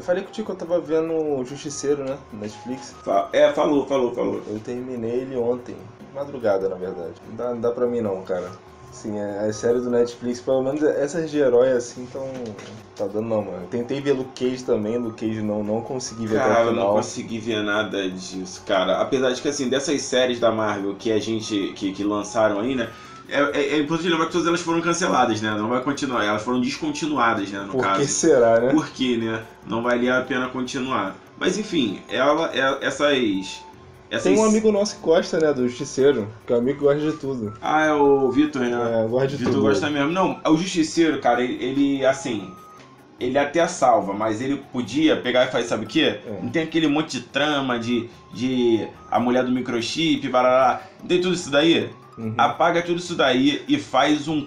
[0.00, 2.16] Eu falei contigo que eu tava vendo o Justiceiro, né?
[2.32, 2.94] Netflix.
[3.34, 4.42] É, falou, falou, falou.
[4.46, 5.76] Eu terminei ele ontem.
[6.14, 7.12] Madrugada, na verdade.
[7.28, 8.50] Não dá, não dá pra mim não, cara.
[8.90, 12.26] Sim, é- as séries do Netflix, pelo menos essas de herói assim, tão.
[12.96, 13.66] Tá dando não, mano.
[13.70, 17.38] Tentei ver Luke Cage também, Luke Cage não, não consegui ver Cara, eu não consegui
[17.38, 19.02] ver nada disso, cara.
[19.02, 22.74] Apesar de que, assim, dessas séries da Marvel que a gente, que, que lançaram aí,
[22.74, 22.88] né?
[23.30, 25.54] É, é, é importante lembrar que todas elas foram canceladas, né?
[25.56, 26.24] Não vai continuar.
[26.24, 27.60] Elas foram descontinuadas, né?
[27.60, 28.00] No Por caso.
[28.00, 28.72] que será, né?
[28.72, 29.42] Por quê, né?
[29.66, 31.16] Não valia a pena continuar.
[31.38, 33.62] Mas enfim, ela, é, essas.
[34.10, 34.24] essas...
[34.24, 37.00] Tem um amigo nosso que gosta, né, do Justiceiro, que é um amigo que gosta
[37.00, 37.54] de tudo.
[37.62, 39.04] Ah, é o Vitor, né?
[39.04, 39.62] É, gosta de Vitor tudo.
[39.62, 40.10] gosta mesmo.
[40.10, 42.52] Não, o Justiceiro, cara, ele, ele, assim.
[43.18, 46.20] Ele até salva, mas ele podia pegar e fazer, sabe o quê?
[46.26, 46.40] É.
[46.42, 50.82] Não tem aquele monte de trama de, de a mulher do microchip, barará.
[51.00, 51.90] Não tem tudo isso daí?
[52.20, 52.34] Uhum.
[52.36, 54.44] Apaga tudo isso daí e faz um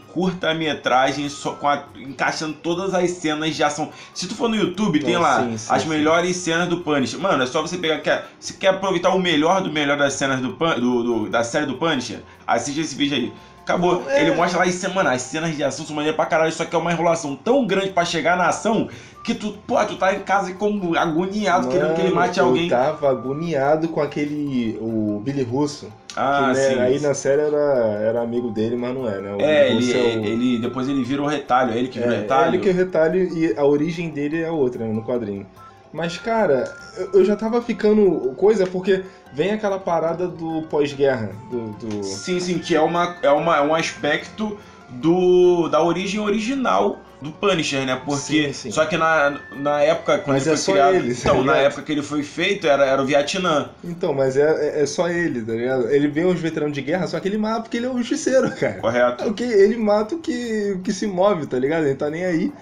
[0.48, 3.90] curta-metragem só com a- encaixando todas as cenas de ação.
[4.14, 5.90] Se tu for no YouTube, tem Ah, lá sim, sim, as sim.
[5.90, 7.20] melhores cenas do Punisher.
[7.20, 8.00] Mano, é só você pegar.
[8.00, 11.44] Quer, se quer aproveitar o melhor do melhor das cenas do, Pun- do, do- da
[11.44, 13.34] série do Punisher, assiste esse vídeo aí.
[13.64, 14.04] Acabou.
[14.10, 14.22] É.
[14.22, 16.76] Ele mostra lá cenas, mano, as cenas de ação são maneiras pra caralho, só que
[16.76, 18.90] é uma enrolação tão grande pra chegar na ação
[19.24, 22.64] que tu, pô, tu tá em casa como agoniado querendo que ele Mano, mate alguém.
[22.66, 24.78] Eu tava agoniado com aquele.
[24.82, 25.88] o Billy Russo.
[26.16, 26.80] Ah, que, né, sim.
[26.80, 27.58] Aí na série era,
[28.02, 29.34] era amigo dele, mas não é, né?
[29.34, 30.60] O É, ele, é o- ele.
[30.60, 32.50] Depois ele vira o retalho, é ele que vira o É, retalho.
[32.56, 35.48] ele que é o retalho e a origem dele é outra, né, no quadrinho.
[35.92, 41.70] Mas, cara, eu- eu já tava ficando coisa porque vem aquela parada do pós-guerra, do,
[41.88, 44.58] do- Sim, sim, que é, uma, é, uma, é um aspecto
[44.90, 48.00] do, da origem original do Punisher, né?
[48.04, 48.48] Porque.
[48.48, 48.72] Sim, sim.
[48.72, 50.96] Só que na, na época, quando Mas ele é foi criado.
[50.96, 53.70] ele, tá então, na época que ele foi feito, era, era o Vietnã.
[53.84, 54.42] Então, mas é,
[54.80, 55.90] é- é só ele, tá ligado?
[55.90, 58.52] Ele vê os veteranos de guerra, só que ele mata porque ele é um justiceiro,
[58.56, 58.74] cara.
[58.76, 59.24] Correto?
[59.24, 61.86] É o que ele mata o que, o que se move, tá ligado?
[61.86, 62.54] Ele tá nem aí.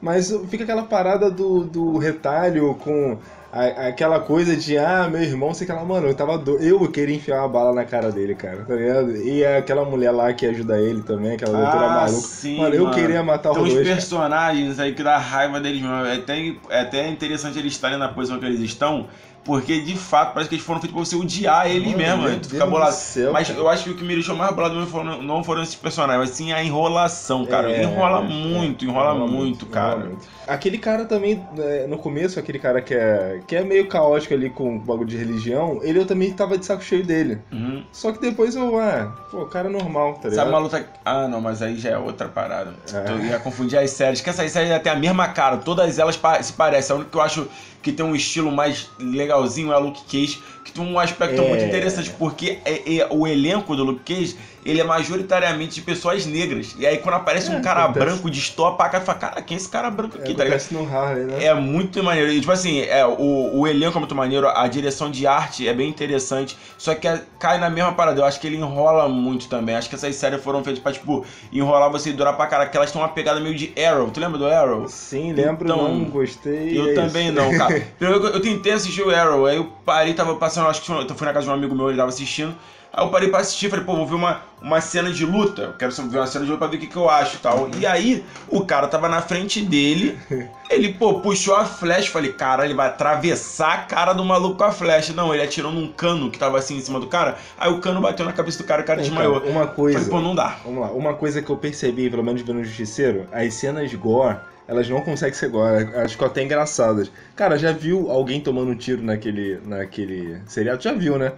[0.00, 3.18] Mas fica aquela parada do, do retalho com
[3.52, 6.58] a- aquela coisa de, ah, meu irmão, sei que lá, mano, eu tava do...
[6.62, 9.16] Eu queria enfiar uma bala na cara dele, cara, tá ligado?
[9.16, 12.28] E aquela mulher lá que ajuda ele também, aquela doutora Ah, maluca.
[12.28, 12.94] sim, mano, eu mano.
[12.94, 13.88] queria matar Tem os uns dois.
[13.88, 13.96] cara.
[13.96, 15.94] personagens aí que dá raiva deles mesmo.
[16.06, 19.08] É até, é até interessante eles estarem na posição que eles estão,
[19.50, 22.38] porque de fato parece que eles foram feitos pra você odiar eles Mano, mesmo, né?
[22.40, 22.92] Tu fica bolado.
[22.92, 23.58] do céu, Mas cara.
[23.58, 26.20] eu acho que o que me deixou mais bolado não foram, não foram esses personagens,
[26.20, 27.68] mas sim a enrolação, cara.
[27.68, 29.96] É, enrola é, muito, é, enrola, muito, cara.
[29.96, 30.28] enrola muito.
[30.46, 34.50] Aquele cara também, né, no começo, aquele cara que é, que é meio caótico ali
[34.50, 37.40] com o bagulho de religião, ele eu também tava de saco cheio dele.
[37.50, 37.82] Uhum.
[37.90, 40.34] Só que depois eu, ah, pô, cara normal, tá ligado?
[40.36, 40.86] Sabe uma luta.
[41.04, 42.72] Ah, não, mas aí já é outra parada.
[42.92, 43.10] É.
[43.10, 46.52] Eu ia confundir as séries, que essas séries têm a mesma cara, todas elas se
[46.52, 46.94] parecem.
[46.94, 47.48] A única que eu acho
[47.82, 50.42] que tem um estilo mais legalzinho é a Luke Cage,
[50.78, 51.48] um aspecto É.
[51.48, 56.26] muito interessante, porque é- é- o elenco do Luke Cage ele é majoritariamente de pessoas
[56.26, 56.74] negras.
[56.78, 58.04] E aí quando aparece É, um cara acontece.
[58.06, 60.44] branco, destoa pra cá e fala, cara, quem é esse cara branco aqui, É, tá
[60.44, 60.66] ligado?
[60.72, 61.44] no Harley, né?
[61.44, 62.30] É muito maneiro.
[62.30, 65.72] E, tipo assim, é, o, o elenco é muito maneiro, a direção de arte é
[65.72, 66.58] bem interessante.
[66.76, 68.20] Só que é- cai na mesma parada.
[68.20, 69.74] Eu acho que ele enrola muito também.
[69.74, 72.66] Acho que essas séries foram feitas pra, tipo, enrolar você e durar pra cara.
[72.66, 74.10] Que elas têm uma pegada meio de Arrow.
[74.10, 74.86] Tu lembra do Arrow?
[74.88, 76.78] Sim, lembro, Então, não gostei.
[76.78, 77.34] Eu é também isso.
[77.34, 77.82] não, cara.
[77.98, 81.14] Eu, eu- eu tentei assistir o Arrow, aí eu parei, tava passando, acho que eu
[81.14, 82.54] fui na casa de um amigo meu, ele tava assistindo.
[82.92, 85.62] Aí eu parei pra assistir, falei, pô, vou ver uma, uma cena de luta.
[85.62, 87.38] Eu quero ver uma cena de luta pra ver o que, que eu acho e
[87.38, 87.70] tal.
[87.78, 90.18] E aí, o cara tava na frente dele,
[90.68, 92.10] ele, pô, puxou a flecha.
[92.10, 95.12] Falei, cara, ele vai atravessar a cara do maluco com a flecha.
[95.12, 97.36] Não, ele atirou num cano que tava assim em cima do cara.
[97.56, 99.40] Aí o cano bateu na cabeça do cara, o cara Então, desmaiou.
[99.44, 99.98] Uma coisa.
[99.98, 100.56] Falei, pô, não dá.
[100.64, 104.36] Vamos lá, uma coisa que eu percebi, pelo menos vendo o Justiceiro, as cenas gore,
[104.70, 107.10] elas não conseguem ser gore, elas ficam até engraçadas.
[107.34, 110.80] Cara, já viu alguém tomando um tiro naquele, naquele seriado?
[110.80, 111.32] Já viu, né?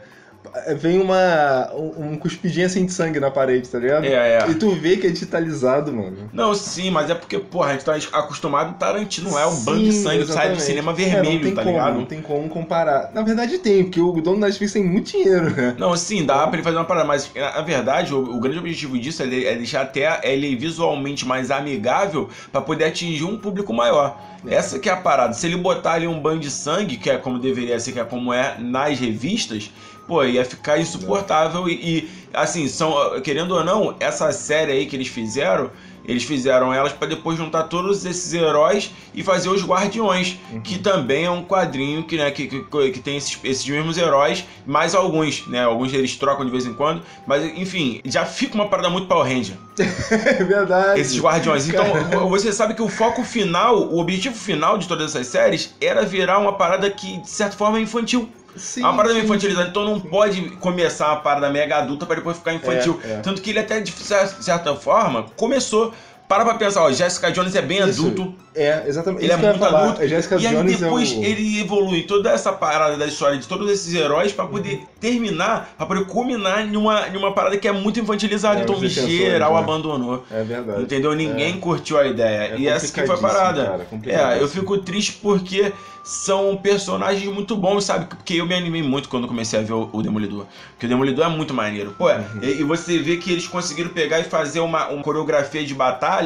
[0.77, 1.71] Vem uma.
[1.75, 4.05] um, cuspidinho assim de sangue na parede, tá ligado?
[4.05, 4.51] É, é.
[4.51, 6.31] E tu vê que é digitalizado, mano.
[6.33, 9.79] Não, sim, mas é porque, porra, a gente tá acostumado Tarantino, é um Sim, banco
[9.79, 11.95] de sangue sai do cinema É, vermelho, tem tá como, ligado?
[11.95, 13.11] Não tem como comparar.
[13.15, 15.75] Na verdade tem, porque o dono da Netflix tem muito dinheiro, né?
[15.79, 18.99] Não, sim, dá pra ele fazer uma parada, mas na verdade o, o grande objetivo
[18.99, 24.19] disso é, é deixar até ele visualmente mais amigável pra poder atingir um público maior.
[24.47, 25.35] Essa que é a parada.
[25.35, 28.05] Se ele botar ali um banho de sangue, que é como deveria ser, que é
[28.05, 29.71] como é nas revistas,
[30.07, 34.97] pô, ia ficar insuportável e, e, assim, são, querendo ou não, essa série aí que
[34.97, 35.71] eles fizeram,
[36.05, 41.27] eles fizeram elas pra depois juntar todos esses heróis e fazer os Guardiões, que também
[41.27, 45.47] é um quadrinho que, né, que, que, que tem esses, esses mesmos heróis, mais alguns,
[45.47, 45.63] né?
[45.63, 49.27] Alguns eles trocam de vez em quando, mas enfim, já fica uma parada muito Power
[49.27, 51.01] Ranger, É verdade.
[51.01, 51.69] esses Guardiões.
[51.69, 56.05] Então, você sabe que o foco final, o objetivo final de todas essas séries era
[56.05, 58.29] virar uma parada que, de certa forma, é infantil.
[58.57, 59.21] Sim, É uma parada sim.
[59.25, 63.01] infantilizada, então não pode começar uma parada mega adulta pra depois ficar infantil.
[63.05, 63.17] É, é.
[63.21, 65.93] Tanto que ele até, de cer- certa forma, começou
[66.33, 68.01] para pra pensar, ó, Jessica Jones é bem Isso.
[68.07, 68.35] adulto.
[68.55, 69.25] É, exatamente.
[69.25, 69.83] Ele isso é eu ia muito falar.
[69.85, 70.09] adulto.
[70.09, 71.25] Jessica E aí Jones depois é o...
[71.25, 75.85] ele evolui toda essa parada da história de todos esses heróis pra poder terminar, pra
[75.87, 78.61] poder culminar em uma, em uma parada que é muito infantilizada.
[78.61, 79.59] É, então, defensores, geral né?
[79.59, 80.25] abandonou.
[80.31, 80.83] É verdade.
[80.83, 81.15] Entendeu?
[81.15, 82.55] Ninguém curtiu a ideia.
[82.55, 83.87] É e essa que foi a parada.
[84.11, 85.73] cara, É, eu fico triste porque
[86.05, 88.07] são personagens muito bons, sabe?
[88.07, 90.47] Porque eu me animei muito quando comecei a ver o, o Demolidor.
[90.73, 91.95] Porque o Demolidor é muito maneiro.
[91.97, 92.41] Pô, Uhum.
[92.43, 96.22] e, e você vê que eles conseguiram pegar e fazer uma, uma coreografia de batalha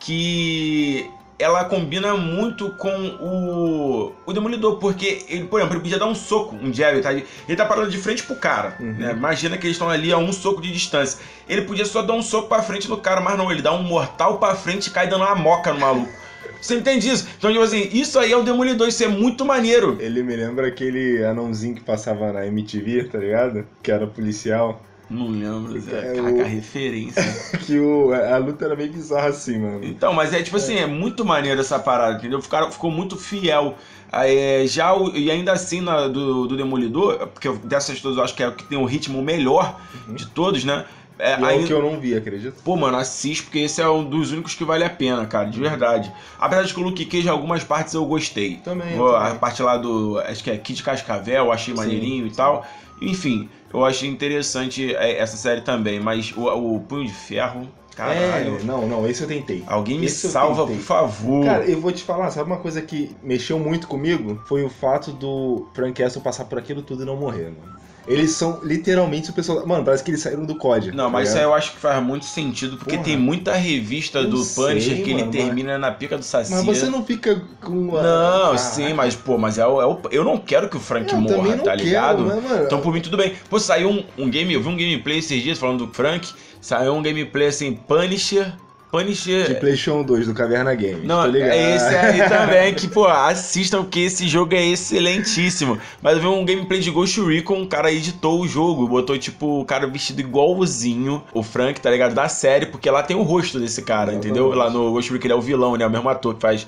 [0.00, 6.06] que ela combina muito com o, o Demolidor, porque ele, por exemplo, ele podia dar
[6.06, 7.12] um soco, um jab, tá?
[7.12, 7.24] ele
[7.56, 8.92] tá parando de frente pro cara, Uhum.
[8.92, 9.12] né?
[9.12, 11.18] Imagina que eles estão ali a um soco de distância.
[11.48, 13.82] Ele podia só dar um soco pra frente do cara, mas não, ele dá um
[13.82, 16.12] mortal pra frente e cai dando uma moca no maluco.
[16.60, 17.26] Você entende isso?
[17.36, 19.98] Então, tipo assim, isso aí é o Demolidor, isso é muito maneiro.
[20.00, 23.66] Ele me lembra aquele anãozinho que passava na MTV, tá ligado?
[23.82, 24.80] Que era policial.
[25.14, 25.90] Não lembro, Zé.
[26.12, 27.22] É, Caraca, o- referência.
[27.64, 29.84] Que o, a luta era meio bizarra assim, mano.
[29.84, 32.42] Então, mas é tipo assim, é muito maneiro essa parada, entendeu?
[32.42, 33.76] Ficaram, ficou muito fiel.
[34.12, 38.34] É, já o- e ainda assim na- do, do Demolidor, porque dessas todas eu acho
[38.34, 40.84] que é o que tem o ritmo melhor de todos, né?
[41.18, 42.56] É, E é aí- o que eu não vi, acredita?
[42.64, 45.60] Pô, mano, assiste, porque esse é um dos únicos que vale a pena, cara, de
[45.60, 46.12] verdade.
[46.38, 48.56] Apesar de que o Luke Cage, algumas partes eu gostei.
[48.56, 49.38] Também, eu A também.
[49.38, 50.18] parte lá do.
[50.18, 52.36] Acho que é Kid Cascavel, eu achei Sim, maneirinho e sim.
[52.36, 52.66] tal.
[53.00, 56.46] Enfim, eu achei interessante é, essa série também, mas o,
[56.76, 58.58] o Punho de Ferro, caralho.
[58.60, 59.62] É, não, não, esse eu tentei.
[59.66, 61.44] Alguém me Esse salva, por favor.
[61.44, 64.40] Cara, eu vou te falar, sabe uma coisa que mexeu muito comigo?
[64.46, 67.74] Foi o fato do Frank Castle passar por aquilo tudo e não morrer, mano.
[68.06, 69.66] Eles são literalmente o pessoal.
[69.66, 70.94] Mano, parece que eles saíram do código.
[70.94, 71.52] Não, tá mas isso aí ligado?
[71.52, 73.04] eu acho que faz muito sentido, porque Porra.
[73.04, 76.50] tem muita revista do sei, Punisher que ele mano, termina na pica do Saci.
[76.52, 77.96] Mas você não fica com.
[77.96, 80.76] a- Não, Ah, sim, mas pô, mas é o, é o- eu não quero que
[80.76, 82.24] o Frank eu morra, não tá quero, ligado?
[82.26, 82.64] né, mano?
[82.66, 83.34] Então por mim tudo bem.
[83.48, 86.28] Pô, saiu um, um game, eu vi um gameplay esses dias falando do Frank,
[86.60, 88.52] saiu um gameplay assim, Punisher,
[88.94, 89.48] Punisher...
[89.48, 91.02] De PlayStation 2 do Caverna Games.
[91.02, 91.50] Não, ligado.
[91.50, 95.76] é esse aí também, que, pô, assistam porque esse jogo é excelentíssimo.
[96.00, 99.62] Mas eu vi um gameplay de Ghost Recon, um cara editou o jogo, botou, tipo,
[99.62, 102.14] o cara vestido igualzinho o Frank, tá ligado?
[102.14, 104.54] Da série, porque lá tem o rosto desse cara, entendeu?
[104.54, 105.84] Lá no Ghost Recon ele é o vilão, né?
[105.84, 106.64] O mesmo ator que faz.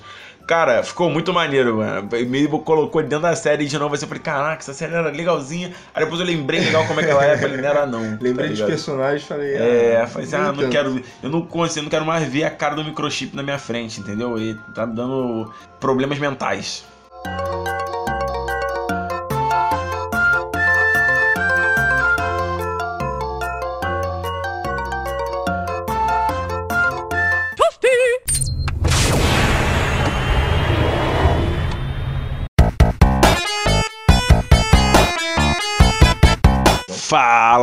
[0.46, 2.08] Cara, ficou muito maneiro, mano.
[2.28, 5.72] Me colocou dentro da série de novo, assim, eu falei, caraca, essa série era legalzinha.
[5.92, 8.00] Aí depois eu lembrei legal como é que ela é, eu falei, não era não.
[8.22, 9.54] Lembrei tá dos personagens e falei.
[9.54, 11.02] É, ah, falei assim, ah, não quero.
[11.20, 13.98] Eu não consigo, eu não quero mais ver a cara do microchip na minha frente,
[13.98, 14.38] entendeu?
[14.38, 16.84] E tá me dando problemas mentais.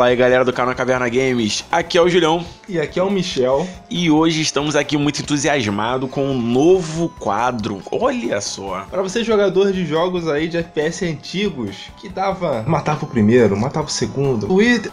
[0.03, 3.09] Fala aí galera do canal Caverna Games, aqui é o Julião E aqui é o
[3.09, 3.65] Michel.
[3.89, 7.81] e hoje estamos aqui muito entusiasmados com um novo quadro.
[7.89, 12.65] Olha só, Pra você jogador de jogos aí de FPS antigos, que dava.
[12.67, 14.51] Matava o primeiro, matava o segundo.
[14.53, 14.91] O item.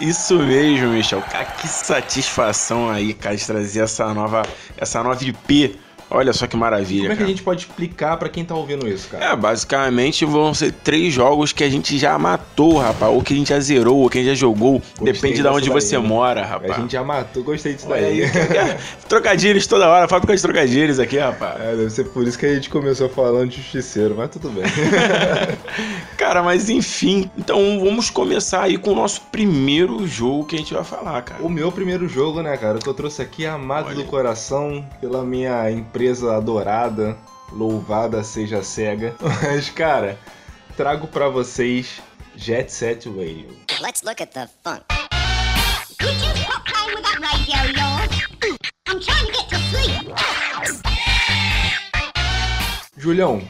[0.00, 1.20] Isso mesmo, Michel.
[1.20, 4.46] Cara, que satisfação aí, cara, de trazer essa nova,
[4.78, 5.78] essa nova IP.
[6.10, 7.28] Olha só que maravilha, Como é que a cara.
[7.30, 9.26] gente pode explicar pra quem tá ouvindo isso, cara?
[9.26, 13.12] É, basicamente vão ser três jogos que a gente já matou, rapaz.
[13.12, 14.82] Ou que a gente já zerou, ou que a gente já jogou.
[15.00, 16.06] Depende de onde daí, você né?
[16.06, 16.72] mora, rapaz.
[16.72, 18.24] A gente já matou, gostei disso Olha daí.
[18.24, 18.30] aí.
[19.08, 21.60] trocadilhos toda hora, fábrica de trocadilhos aqui, rapaz.
[21.60, 24.64] É, deve ser por isso que a gente começou falando de justiceiro, mas tudo bem.
[26.18, 27.30] Cara, mas enfim.
[27.38, 31.42] Então vamos começar aí com o nosso primeiro jogo que a gente vai falar, cara.
[31.42, 33.94] o meu primeiro jogo, né, cara, que eu trouxe aqui, amado Olha.
[33.96, 37.16] do coração, pela minha empresa adorada,
[37.52, 39.14] louvada seja a SEGA.
[39.42, 40.18] Mas, cara,
[40.76, 42.00] trago pra vocês
[42.36, 43.48] Jet Set Radio.
[43.80, 44.82] Let's look at the funk.
[45.98, 48.10] Could you stop playing with that radio yours?
[48.88, 50.14] I'm trying to get to sleep.
[52.96, 53.42] Julião,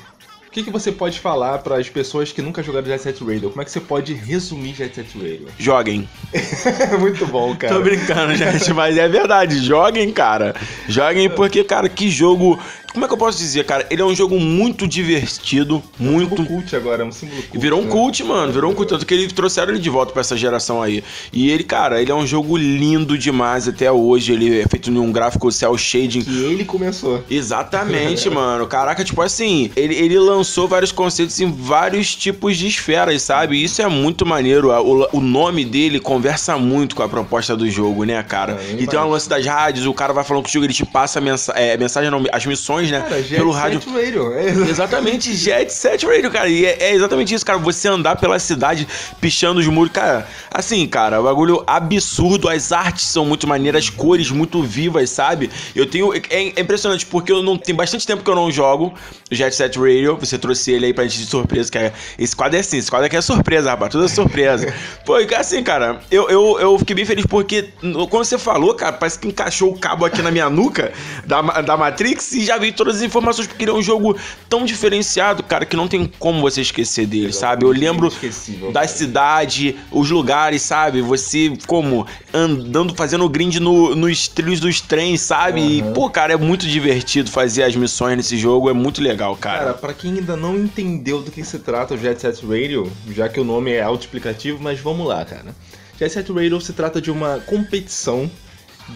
[0.50, 3.50] o que, que você pode falar para as pessoas que nunca jogaram Jet Set Radio?
[3.50, 5.46] Como é que você pode resumir Jet Set Radio?
[5.56, 6.08] Joguem.
[6.98, 7.72] Muito bom, cara.
[7.72, 9.64] Tô brincando, gente, mas é verdade.
[9.64, 10.56] Joguem, cara.
[10.88, 12.58] Joguem porque, cara, que jogo.
[12.92, 13.86] Como é que eu posso dizer, cara?
[13.90, 16.36] Ele é um jogo muito divertido, muito.
[16.36, 17.58] Símbolo cult agora, é um símbolo cult.
[17.58, 17.90] Virou um né?
[17.90, 18.52] cult, mano.
[18.52, 18.88] Virou um cult.
[18.88, 21.04] Tanto que eles trouxeram ele de volta pra essa geração aí.
[21.32, 24.32] E ele, cara, ele é um jogo lindo demais até hoje.
[24.32, 26.22] Ele é feito num gráfico cel shading.
[26.22, 27.22] Que ele começou.
[27.30, 28.66] Exatamente, mano.
[28.66, 33.62] Caraca, tipo assim, ele, ele lançou vários conceitos em vários tipos de esferas, sabe?
[33.62, 34.70] Isso é muito maneiro.
[34.70, 38.60] O, o nome dele conversa muito com a proposta do jogo, né, cara?
[38.60, 40.74] É, e tem uma lance das rádios, o cara vai falando que o jogo ele
[40.74, 43.00] te passa mensa é, mensagem, não, as missões né?
[43.00, 43.80] Cara, Jet pelo rádio.
[43.92, 44.32] Radio.
[44.32, 46.48] É, Exatamente, Jet Set Radio, cara.
[46.48, 47.58] E é, é exatamente isso, cara.
[47.58, 48.86] Você andar pela cidade
[49.20, 50.26] pichando os muros, cara.
[50.52, 52.48] Assim, cara, o bagulho absurdo.
[52.48, 55.50] As artes são muito maneiras, as cores muito vivas, sabe?
[55.74, 56.14] Eu tenho.
[56.14, 58.94] É, é impressionante, porque eu não tem bastante tempo que eu não jogo
[59.30, 60.16] Jet Set Radio.
[60.16, 62.90] Você trouxe ele aí pra gente de surpresa, que é, esse quadro é assim, esse
[62.90, 63.90] quadro aqui é surpresa, rapaz.
[63.90, 64.72] Tudo é surpresa.
[65.04, 67.70] Pô, assim, cara, eu, eu, eu fiquei bem feliz porque
[68.08, 70.92] quando você falou, cara, parece que encaixou o cabo aqui na minha nuca
[71.26, 74.16] da, da Matrix e já vi todas as informações, porque ele é um jogo
[74.48, 77.64] tão diferenciado, cara, que não tem como você esquecer dele, sabe?
[77.64, 81.00] Eu lembro Inesquecível, da cidade, os lugares, sabe?
[81.02, 85.60] Você como andando, fazendo grind no, nos trilhos dos trens, sabe?
[85.60, 85.92] E, Aham.
[85.92, 89.74] pô, cara, é muito divertido fazer as missões nesse jogo, é muito legal, Cara, cara.
[89.74, 93.40] pra quem ainda não entendeu do que se trata o Jet Set Radio, já que
[93.40, 95.54] o nome é autoexplicativo, mas vamos lá, cara.
[95.98, 98.30] Jet Set Radio se trata de uma competição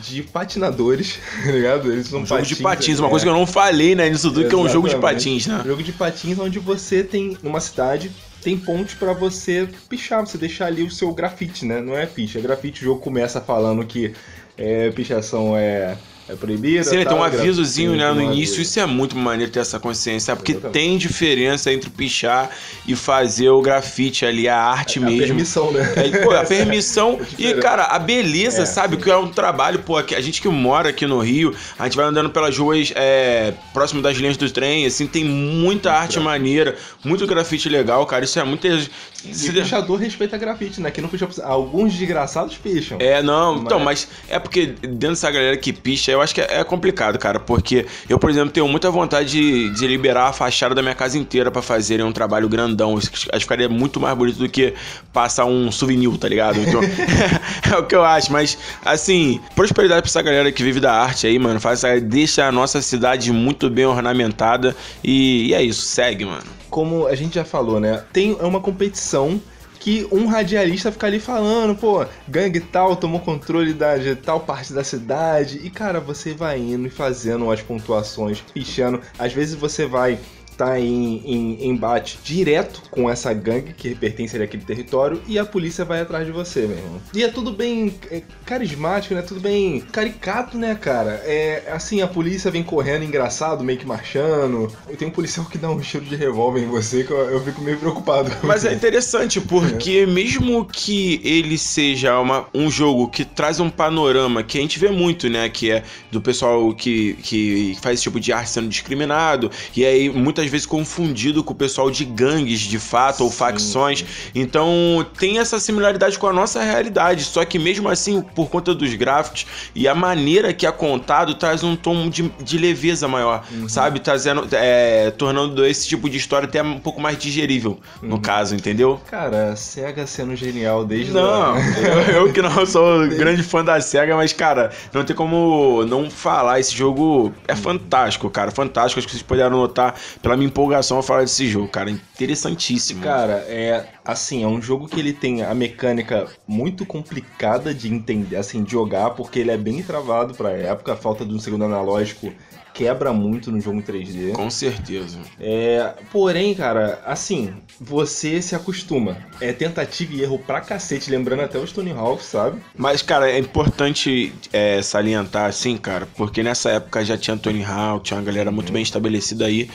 [0.00, 1.92] de patinadores, tá ligado?
[1.92, 3.10] Eles são um jogo de patins, uma é.
[3.10, 5.62] coisa que eu não falei, né, nisso tudo, que é um jogo de patins, né?
[5.64, 8.10] Jogo de patins onde você tem numa cidade
[8.44, 11.80] tem ponte pra você pichar, você deixar ali o seu grafite, né?
[11.80, 12.82] Não é picha, é grafite.
[12.82, 14.12] O jogo começa falando que
[14.56, 15.96] é, pichação é,
[16.28, 16.84] é proibida.
[16.84, 20.26] Sim, tem um grafite avisozinho, né, no início, isso é muito maneiro ter essa consciência,
[20.26, 20.38] sabe?
[20.38, 20.72] porque Exatamente.
[20.74, 22.50] tem diferença entre pichar
[22.86, 25.18] e fazer o grafite ali, a arte A mesmo.
[25.18, 25.92] permissão, né?
[25.96, 27.60] É, pô, a permissão e, diferente.
[27.62, 28.96] cara, a beleza, É, sabe?
[28.96, 29.02] sim.
[29.02, 32.06] Que é um trabalho, pô, a gente que mora aqui no Rio, a gente vai
[32.06, 36.20] andando pelas ruas é, próximo das linhas do trem, assim, tem muita arte grafite.
[36.24, 38.24] maneira, muito grafite legal, cara.
[38.24, 38.66] Isso é muito.
[38.66, 40.90] E pichador respeita grafite, né?
[40.90, 41.26] Que não picha.
[41.42, 42.98] Alguns desgraçados picham.
[43.00, 46.40] É, não, então, Mas- mas é porque dentro dessa galera que picha, eu acho que
[46.40, 50.32] é, é complicado, cara, porque eu, por exemplo, tenho muita vontade de, de liberar a
[50.32, 52.96] fachada da minha casa inteira pra fazerem um trabalho grandão.
[52.96, 54.74] Acho que ficaria muito mais bonito do que
[55.12, 56.58] passar um souvenir, tá ligado?
[56.60, 56.80] Então,
[57.72, 61.26] é o que eu acho, mas assim, prosperidade pra essa galera que vive da arte
[61.26, 66.24] aí, mano, faz, deixa a nossa cidade muito bem ornamentada e, e é isso, segue,
[66.24, 66.44] mano.
[66.70, 68.02] Como a gente já falou, né?
[68.12, 69.40] Tem é uma competição
[69.84, 74.72] que um radialista fica ali falando, pô, gangue tal tomou controle da, de tal parte
[74.72, 75.60] da cidade.
[75.62, 79.02] E, cara, você vai indo e fazendo as pontuações, pichando.
[79.18, 80.18] Às vezes você vai
[80.56, 85.44] tá em, em embate direto com essa gangue que pertence ali àquele território e a
[85.44, 87.00] polícia vai atrás de você, meu irmão.
[87.14, 89.22] E é tudo bem é, carismático, né?
[89.22, 91.20] Tudo bem caricato, né, cara?
[91.24, 94.70] É assim, a polícia vem correndo engraçado, meio que marchando.
[94.98, 97.60] Tem um policial que dá um tiro de revólver em você que eu, eu fico
[97.62, 98.30] meio preocupado.
[98.42, 104.42] Mas é interessante, porque mesmo que ele seja uma- um jogo que traz um panorama
[104.42, 105.48] que a gente vê muito, né?
[105.48, 105.82] Que é
[106.12, 110.66] do pessoal que, que faz esse tipo de arte sendo discriminado, e aí muitas vezes
[110.66, 114.00] confundido com o pessoal de gangues de fato, ou facções.
[114.00, 114.04] sim.
[114.34, 117.24] Então tem essa similaridade com a nossa realidade.
[117.24, 121.62] Só que mesmo assim, por conta dos gráficos e a maneira que é contado, traz
[121.62, 123.68] um tom de, de leveza maior, Uhum.
[123.68, 124.00] sabe?
[124.00, 128.20] Trazendo, é, tornando esse tipo de história até um pouco mais digerível, no Uhum.
[128.20, 129.00] caso, entendeu?
[129.10, 133.80] Cara, a SEGA sendo genial desde Não, eu, eu que não sou grande fã da
[133.80, 136.60] SEGA, mas, cara, não tem como não falar.
[136.60, 138.50] Esse jogo é fantástico, cara.
[138.50, 138.98] Fantástico.
[138.98, 141.90] Acho que vocês puderam notar pela minha empolgação ao falar desse jogo, cara.
[141.90, 143.02] Interessantíssimo.
[143.02, 148.36] Cara, é assim, é um jogo que ele tem a mecânica muito complicada de entender,
[148.36, 151.64] assim, de jogar, porque ele é bem travado pra época, a falta de um segundo
[151.64, 152.32] analógico
[152.74, 154.32] quebra muito no jogo em 3D.
[154.32, 155.20] Com certeza.
[155.40, 159.16] É, porém, cara, assim, você se acostuma.
[159.40, 162.60] É tentativa e erro pra cacete, lembrando até o Stone Hawk, sabe?
[162.76, 168.04] Mas, cara, é importante é, salientar, assim, cara, porque nessa época já tinha Tony Hawk,
[168.04, 169.70] tinha uma galera muito bem estabelecida aí.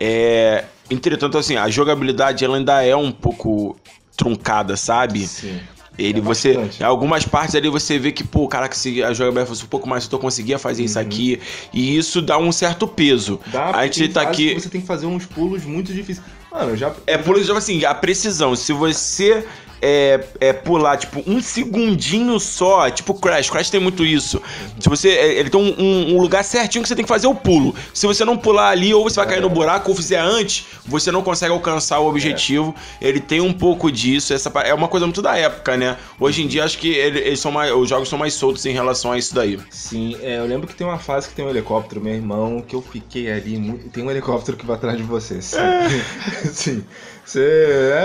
[0.00, 3.76] É, entretanto, assim, a jogabilidade ela ainda é um pouco
[4.16, 5.26] truncada, sabe?
[5.26, 5.60] Sim.
[5.96, 6.54] Ele, É você.
[6.54, 6.82] bastante.
[6.82, 10.08] Algumas partes ali você vê que, pô, caraca, se a jogabilidade fosse um pouco mais,
[10.10, 11.04] eu conseguia fazer isso Uhum.
[11.04, 11.40] aqui.
[11.72, 13.40] E isso dá um certo peso.
[13.46, 14.54] Dá, a gente tá aqui.
[14.54, 16.26] Você tem que fazer uns pulos muito difíceis.
[16.50, 16.92] Mano, já.
[17.06, 18.56] É por isso, assim, a precisão.
[18.56, 19.46] Se você
[19.82, 23.50] é, é pular, tipo, um segundinho só, tipo Crash.
[23.50, 24.40] Crash tem muito isso.
[24.78, 25.10] Se você.
[25.10, 27.74] é, Ele tem um, um- lugar certinho que você tem que fazer o pulo.
[27.92, 31.10] Se você não pular ali, ou você vai cair no buraco, ou fizer antes, você
[31.12, 32.74] não consegue alcançar o objetivo.
[33.00, 34.32] Ele tem um pouco disso.
[34.32, 35.96] Essa é uma coisa muito da época, né?
[36.18, 38.72] Hoje em dia, acho que ele- eles são mais, os jogos são mais soltos em
[38.72, 39.58] relação a isso daí.
[39.70, 42.74] Sim, é, eu lembro que tem uma fase que tem um helicóptero, meu irmão, que
[42.74, 43.54] eu fiquei ali.
[43.92, 45.42] Tem um helicóptero que vai atrás de você.
[45.42, 45.58] Sim.
[46.52, 46.84] sim.
[47.24, 47.40] Você.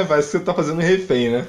[0.02, 1.46] É, parece que você tá fazendo refém, né?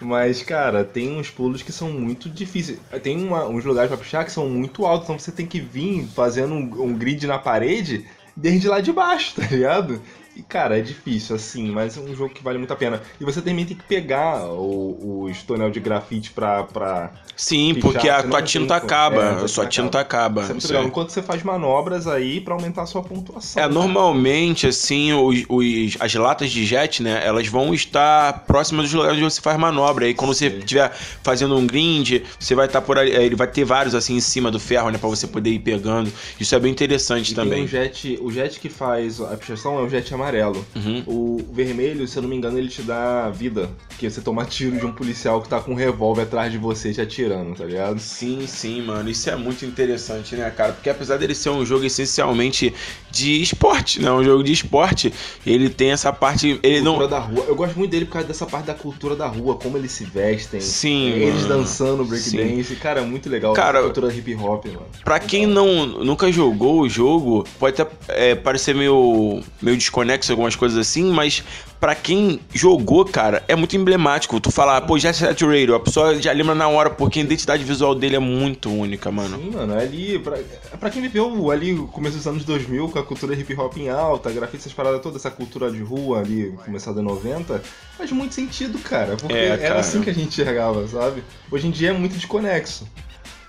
[0.00, 2.78] Mas, cara, tem uns pulos que são muito difíceis.
[3.02, 6.06] Tem uma- uns lugares pra puxar que são muito altos, então você tem que vir
[6.14, 10.00] fazendo um, um grid na parede desde lá de baixo, tá ligado?
[10.40, 13.02] E, cara, é difícil, assim, mas é um jogo que vale muito a pena.
[13.20, 16.64] E você também tem que pegar o, os tonel de grafite pra.
[16.64, 17.12] pra...
[17.36, 18.76] Sim, Pichar, porque a você não tua tem tinta como.
[18.76, 19.22] acaba.
[19.22, 20.42] É, a tua sua tinta tinta acaba.
[20.42, 20.84] Isso é muito isso legal.
[20.84, 20.86] é.
[20.86, 23.62] Enquanto você faz manobras aí pra aumentar a sua pontuação.
[23.62, 28.94] É, normalmente, assim, os, os- as latas de jet, né, elas vão estar próximas dos
[28.94, 30.06] lugares onde você faz manobra.
[30.06, 30.58] Aí quando você Sim.
[30.58, 30.90] estiver
[31.22, 34.50] fazendo um grind, você vai estar por ali, ele vai ter vários assim em cima
[34.50, 36.12] do ferro, né, pra você poder ir pegando.
[36.38, 37.64] Isso é bem interessante E tem também.
[37.64, 40.29] um jet, o jet que faz a pichação é o jet amarelo.
[40.74, 41.02] Uhum.
[41.06, 43.70] O vermelho, se eu não me engano, ele te dá vida.
[43.88, 46.92] Porque você toma tiro de um policial que tá com um revólver atrás de você
[46.92, 47.98] te atirando, tá ligado?
[47.98, 49.08] Sim, sim, mano.
[49.10, 50.72] Isso é muito interessante, né, cara?
[50.72, 52.72] Porque apesar dele ser um jogo essencialmente
[53.10, 54.10] de esporte, né?
[54.10, 55.12] Um jogo de esporte,
[55.46, 56.60] ele tem essa parte.
[56.62, 57.08] Ele cultura não.
[57.08, 57.44] da rua.
[57.48, 60.04] Eu gosto muito dele por causa dessa parte da cultura da rua, como eles se
[60.04, 60.60] vestem.
[60.60, 61.48] Sim, Eles mano.
[61.48, 62.74] dançando breakdance.
[62.76, 63.52] Cara, é muito legal.
[63.52, 64.86] Cara, cultura hip hop, mano.
[65.04, 70.56] Pra quem não nunca jogou o jogo, pode até é, parecer meio, meio desconexo algumas
[70.56, 71.42] coisas assim, mas
[71.80, 74.38] pra quem jogou, cara, é muito emblemático.
[74.38, 77.64] Tu falar, pô, Jet Set Radio, a pessoa já lembra na hora, porque a identidade
[77.64, 79.38] visual dele é muito única, mano.
[79.38, 80.38] Sim, mano, é ali, pra,
[80.78, 83.88] pra quem viveu ali o começo dos anos 2000, com a cultura hip hop em
[83.88, 87.62] alta, grafite, essas paradas toda, essa cultura de rua ali, começada em 90,
[87.96, 89.80] faz muito sentido, cara, porque É, era cara.
[89.80, 91.24] assim que a gente enxergava, sabe?
[91.50, 92.86] Hoje em dia é muito desconexo.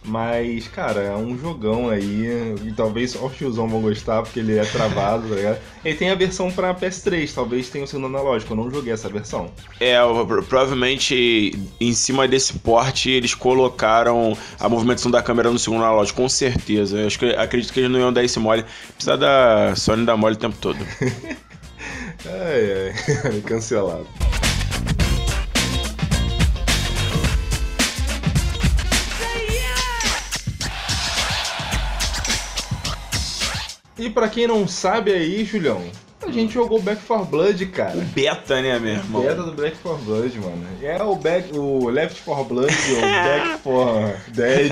[0.03, 4.58] Mas, cara, é um jogão aí, e talvez só o tiozão vão gostar, porque ele
[4.58, 5.60] é travado, tá ligado?
[5.84, 9.10] Ele tem a versão pra PS3, talvez tenha o segundo analógico, eu não joguei essa
[9.10, 9.50] versão.
[9.79, 9.98] É,
[10.48, 16.29] provavelmente em cima desse porte eles colocaram a movimentação da câmera no segundo analógico, com
[16.29, 17.00] certeza.
[17.00, 18.63] Eu acho que, acredito que eles não iam dar esse mole.
[18.93, 20.77] Precisa da Sony dar mole o tempo todo.
[22.25, 22.93] Ai,
[23.25, 24.08] ai, cancelado.
[34.01, 35.79] E pra quem não sabe aí, Julião,
[36.25, 37.96] a gente jogou Back 4 Blood, cara.
[38.00, 39.22] O beta, né, meu irmão?
[39.22, 40.67] Beta do Back 4 Blood, mano.
[40.81, 43.01] É o, back, o Left 4 Blood, ou
[43.62, 44.72] Back 4 Dead,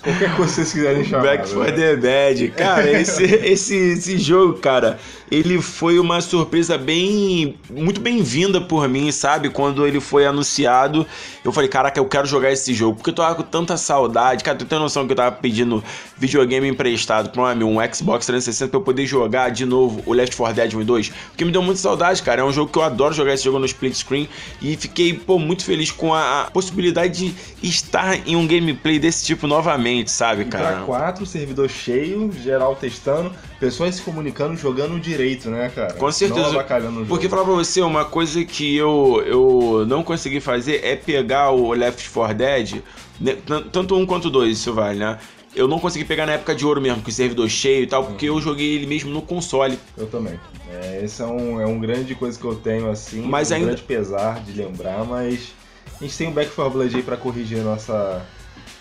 [0.00, 1.22] qualquer coisa que vocês quiserem chamar.
[1.24, 1.72] Back for né?
[1.72, 2.48] the Bad.
[2.50, 4.96] Cara, esse, esse, esse jogo, cara,
[5.32, 7.56] ele foi uma surpresa bem.
[7.70, 9.48] muito bem-vinda por mim, sabe?
[9.48, 11.06] Quando ele foi anunciado,
[11.42, 12.96] eu falei, caraca, eu quero jogar esse jogo.
[12.96, 14.44] Porque eu tava com tanta saudade.
[14.44, 15.82] Cara, tu tem noção que eu tava pedindo
[16.18, 20.12] videogame emprestado pra um amigo, um Xbox 360 pra eu poder jogar de novo o
[20.12, 21.08] Left 4 Dead 1 e 2?
[21.30, 22.42] Porque me deu muita saudade, cara.
[22.42, 24.28] É um jogo que eu adoro jogar esse jogo no split screen.
[24.60, 27.34] E fiquei, pô, muito feliz com a, a possibilidade de
[27.66, 30.76] estar em um gameplay desse tipo novamente, sabe, cara?
[30.76, 35.92] pra quatro, servidor cheio, geral testando, pessoas se comunicando, jogando direito, né, cara?
[35.94, 36.40] Com certeza.
[36.52, 37.06] Não o jogo.
[37.06, 41.72] Porque falar pra você, uma coisa que eu, eu não consegui fazer é pegar o
[41.72, 42.82] Left 4 Dead,
[43.20, 45.16] né, tan- tanto um quanto dois, isso vale, né?
[45.54, 48.04] Eu não consegui pegar na época de ouro mesmo, com o servidor cheio e tal,
[48.04, 49.78] porque eu joguei ele mesmo no console.
[49.96, 50.40] Eu também.
[50.68, 53.66] É, esse é um, é um grande coisa que eu tenho, assim, Mas um ainda-
[53.66, 55.52] grande pesar de lembrar, mas
[56.00, 58.22] a gente tem o Back 4 Blood aí pra corrigir a nossa,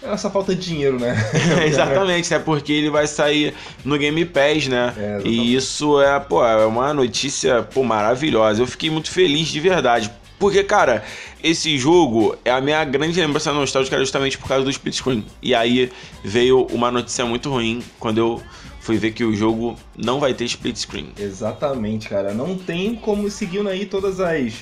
[0.04, 1.16] a nossa falta de dinheiro, né?
[1.66, 3.54] Exatamente, é porque ele vai sair
[3.86, 4.94] no Game Pass, né?
[4.98, 8.62] É, e isso é, pô, é uma notícia, pô, maravilhosa.
[8.62, 10.12] Eu fiquei muito feliz de verdade.
[10.40, 11.04] Porque, cara,
[11.44, 15.26] esse jogo é a minha grande lembrança nostálgica justamente por causa do split screen.
[15.40, 15.92] E aí
[16.24, 18.42] veio uma notícia muito ruim quando eu
[18.80, 21.10] fui ver que o jogo não vai ter split screen.
[21.16, 22.34] Exatamente, cara.
[22.34, 24.54] Não tem como seguindo aí todas as,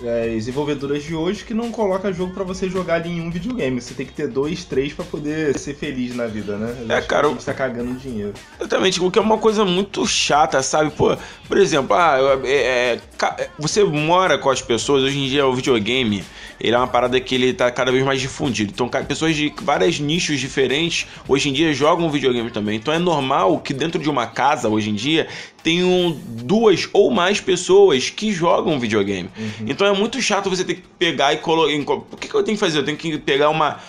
[0.00, 3.80] as desenvolvedoras de hoje que não coloca jogo pra você jogar ali em um videogame.
[3.80, 6.74] Você tem que ter dois, três pra poder ser feliz na vida, né?
[6.88, 8.34] Eu É, que cara, A gente tá cagando dinheiro.
[8.60, 10.90] Exatamente, o que é uma coisa muito chata, sabe?
[10.90, 11.16] Pô,
[11.48, 12.50] por exemplo, ah, é,
[12.94, 16.22] é, ca- você mora com as pessoas, hoje em dia o videogame,
[16.60, 18.72] ele é uma parada que ele tá cada vez mais difundido.
[18.74, 22.76] Então, pessoas de vários nichos diferentes, hoje em dia, jogam videogame também.
[22.76, 25.26] Então é normal que dentro de uma casa, hoje em dia,
[25.66, 29.28] tenham duas ou mais pessoas que jogam videogame.
[29.66, 31.92] Então é muito chato você ter que pegar e colocar.
[31.92, 32.78] O que, que eu tenho que fazer?
[32.78, 33.80] Eu tenho que pegar uma.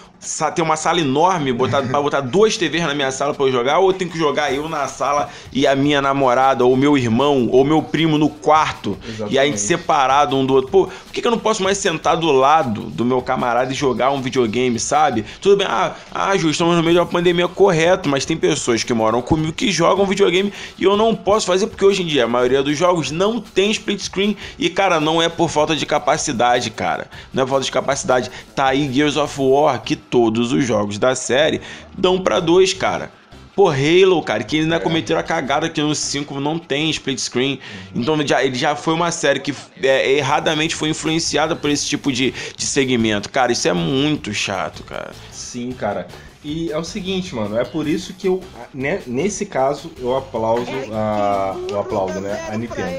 [0.56, 3.80] Ter uma sala enorme, botar, pra botar duas TVs na minha sala pra eu jogar,
[3.80, 7.47] ou eu tenho que jogar eu na sala e a minha namorada, ou meu irmão,
[7.51, 8.97] ou meu primo no quarto,
[9.30, 9.60] e a gente Exatamente.
[9.60, 10.71] separado um do outro.
[10.71, 13.75] Pô, por que, que eu não posso mais sentar do lado do meu camarada e
[13.75, 15.23] jogar um videogame, sabe?
[15.39, 18.84] Tudo bem, ah, ah, Ju, estamos no meio de uma pandemia, correto, mas tem pessoas
[18.84, 22.25] que moram comigo que jogam videogame e eu não posso fazer porque hoje em dia
[22.25, 25.86] a maioria dos jogos não tem split screen e, cara, não é por falta de
[25.86, 27.08] capacidade, cara.
[27.34, 28.32] Não é por falta de capacidade.
[28.56, 31.62] Tá aí Gears of War, que todos os jogos da série
[31.98, 33.12] dão pra dois, cara.
[33.58, 37.60] Pô, Halo, cara, que ainda cometeram a cagada que no 5 não tem split screen.
[37.96, 42.12] Então já, ele já foi uma série que é, erradamente foi influenciada por esse tipo
[42.12, 43.32] de, de segmento.
[43.32, 45.12] Cara, isso é muito chato, cara.
[45.32, 46.08] Sim, cara.
[46.43, 50.72] E é o seguinte, mano, é por isso que eu, né, nesse caso, eu aplauso
[50.93, 52.96] a, eu aplaudo, né, a Nintendo.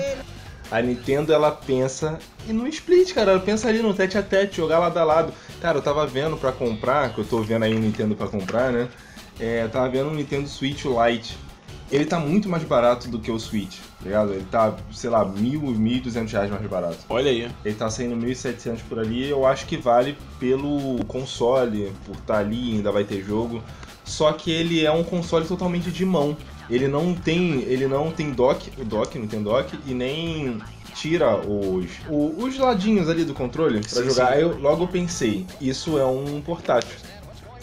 [0.71, 3.33] A Nintendo ela pensa e no split, cara.
[3.33, 5.33] Ela pensa ali no tete a tete, jogar lado a lado.
[5.61, 8.71] Cara, eu tava vendo pra comprar, que eu tô vendo aí um Nintendo pra comprar,
[8.71, 8.89] né?
[9.41, 11.37] É, eu tava vendo um Nintendo Switch Lite.
[11.91, 14.35] Ele tá muito mais barato do que o Switch, tá ligado?
[14.35, 16.99] Ele tá, sei lá, mil, mil e duzentos reais mais barato.
[17.09, 17.51] Olha aí.
[17.65, 22.39] Ele tá saindo 1.700 por ali, eu acho que vale pelo console, por estar tá
[22.41, 23.63] ali, ainda vai ter jogo.
[24.05, 26.37] Só que ele é um console totalmente de mão.
[26.71, 30.59] Ele não tem, ele não tem dock, o dock não tem dock e nem
[30.95, 34.35] tira os, o- os ladinhos ali do controle pra Sim, jogar.
[34.35, 34.41] sim.
[34.43, 36.97] Eu logo pensei, isso é um portátil.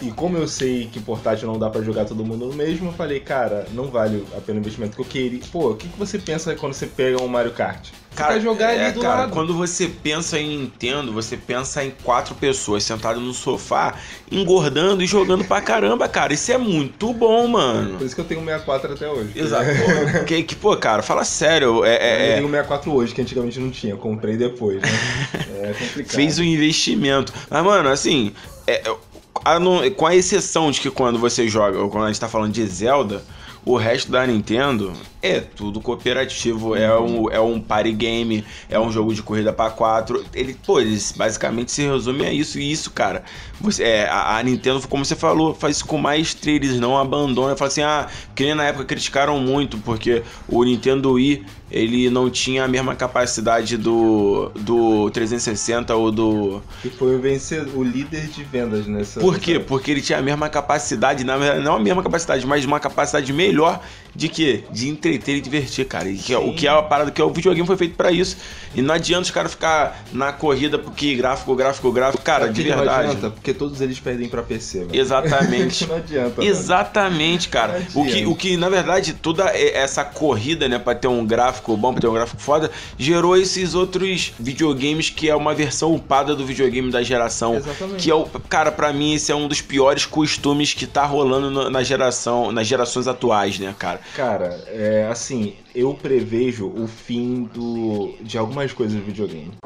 [0.01, 2.93] E como eu sei que portátil não dá pra jogar todo mundo no mesmo, eu
[2.93, 5.39] falei, cara, não vale a pena o investimento que eu queria.
[5.51, 7.89] Pô, o que, que você pensa quando você pega um Mario Kart?
[8.15, 9.31] Cara, vai jogar é, ali do cara, lado.
[9.31, 13.95] quando você pensa em Nintendo, você pensa em quatro pessoas sentadas no sofá,
[14.31, 16.33] engordando e jogando pra caramba, cara.
[16.33, 17.97] Isso é muito bom, mano.
[17.97, 19.31] Por isso que eu tenho um 64 até hoje.
[19.35, 19.65] Exato.
[20.19, 21.83] Pô, que, que, pô, cara, fala sério.
[21.83, 23.93] É, Eu é- é- tenho um 64 hoje, que antigamente não tinha.
[23.93, 24.89] Eu comprei depois, né?
[25.65, 26.15] É complicado.
[26.15, 27.33] fez um investimento.
[27.49, 28.31] Mas, mano, assim,
[28.67, 28.95] é- é-
[29.43, 32.29] a não- com a exceção de que quando você joga, ou quando a gente tá
[32.29, 33.23] falando de Zelda,
[33.65, 34.93] o resto da Nintendo
[35.25, 39.69] é tudo cooperativo, é um, é um party game, é um jogo de corrida pra
[39.69, 40.23] quatro.
[40.33, 42.59] Ele, pô, eles basicamente se resume a isso.
[42.59, 43.23] E isso, cara,
[43.59, 47.55] você, é, a, a Nintendo, como você falou, faz isso com maestria, eles não abandonam.
[47.57, 52.29] Fala assim, ah, que nem na época criticaram muito, porque o Nintendo Wii, ele não
[52.29, 56.61] tinha a mesma capacidade do, do 360 ou do...
[56.83, 59.19] E foi o, vencedor, o líder de vendas nessa.
[59.19, 59.59] Por quê?
[59.59, 63.31] Porque ele tinha a mesma capacidade, na verdade, não a mesma capacidade, mas uma capacidade
[63.33, 63.81] melhor
[64.15, 64.63] de quê?
[64.71, 66.09] De entreter e divertir, cara.
[66.09, 68.11] E que é- o que é a parada que é o videogame foi feito pra
[68.11, 68.37] isso.
[68.73, 72.23] E não adianta os caras ficar na corrida porque gráfico, gráfico, gráfico.
[72.23, 73.07] Cara, Sabe de que Não verdade.
[73.09, 74.95] adianta, porque todos eles perdem pra PC, mano.
[74.95, 75.85] Exatamente.
[75.87, 76.33] não adianta.
[76.41, 76.49] mano.
[76.49, 77.79] Exatamente, cara.
[77.93, 78.29] Não O que, adianta.
[78.29, 82.07] o que, na verdade, toda essa corrida, né, pra ter um gráfico bom, pra ter
[82.07, 87.01] um gráfico foda, gerou esses outros videogames que é uma versão upada do videogame da
[87.01, 87.55] geração.
[87.55, 88.03] Exatamente.
[88.03, 88.25] Que é o.
[88.49, 92.67] Cara, pra mim, esse é um dos piores costumes que tá rolando na geração, nas
[92.67, 93.99] gerações atuais, né, cara?
[94.11, 99.59] Cara, é assim, eu prevejo o fim do de algumas coisas do videogame.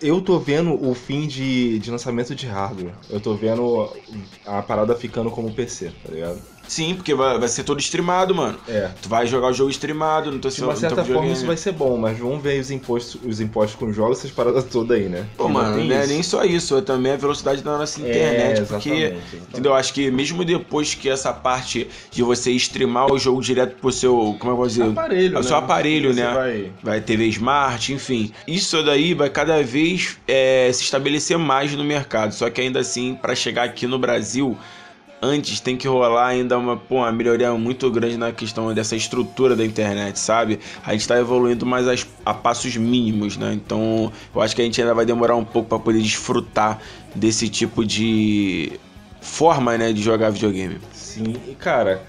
[0.00, 2.98] Eu tô vendo o fim de, de lançamento de hardware.
[3.08, 3.90] Eu tô vendo
[4.44, 6.53] a parada ficando como PC, tá ligado?
[6.66, 8.58] Sim, porque vai, vai ser todo streamado, mano.
[8.68, 8.90] É.
[9.02, 11.72] Tu vai jogar o jogo streamado no teu De uma certa forma isso vai ser
[11.72, 15.26] bom, mas vamos ver os impostos, os impostos com jogos, essas paradas todas aí, né?
[15.36, 16.08] Pô, Que não mano, não é isso.
[16.12, 18.62] nem só isso, é também a velocidade da nossa É, internet.
[18.66, 19.74] porque, exatamente, entendeu?
[19.74, 24.14] Acho que mesmo depois que essa parte de você streamar o jogo direto pro seu.
[24.14, 24.82] Como é que eu vou dizer?
[24.84, 25.48] Aparelho, É o né?
[25.48, 26.32] seu aparelho, Você né?
[26.32, 28.32] vai- Vai TV Smart, enfim.
[28.46, 32.32] Isso daí vai cada vez é, se estabelecer mais no mercado.
[32.34, 34.56] Só que ainda assim, para chegar aqui no Brasil,
[35.24, 39.56] antes tem que rolar ainda uma, pô, uma melhoria muito grande na questão dessa estrutura
[39.56, 40.60] da internet, sabe?
[40.84, 43.52] A gente tá evoluindo mais as- a passos mínimos, né?
[43.54, 46.78] Então eu acho que a gente ainda vai demorar um pouco para poder desfrutar
[47.14, 48.78] desse tipo de
[49.20, 50.78] forma, né, de jogar videogame.
[50.92, 52.02] Sim, e cara,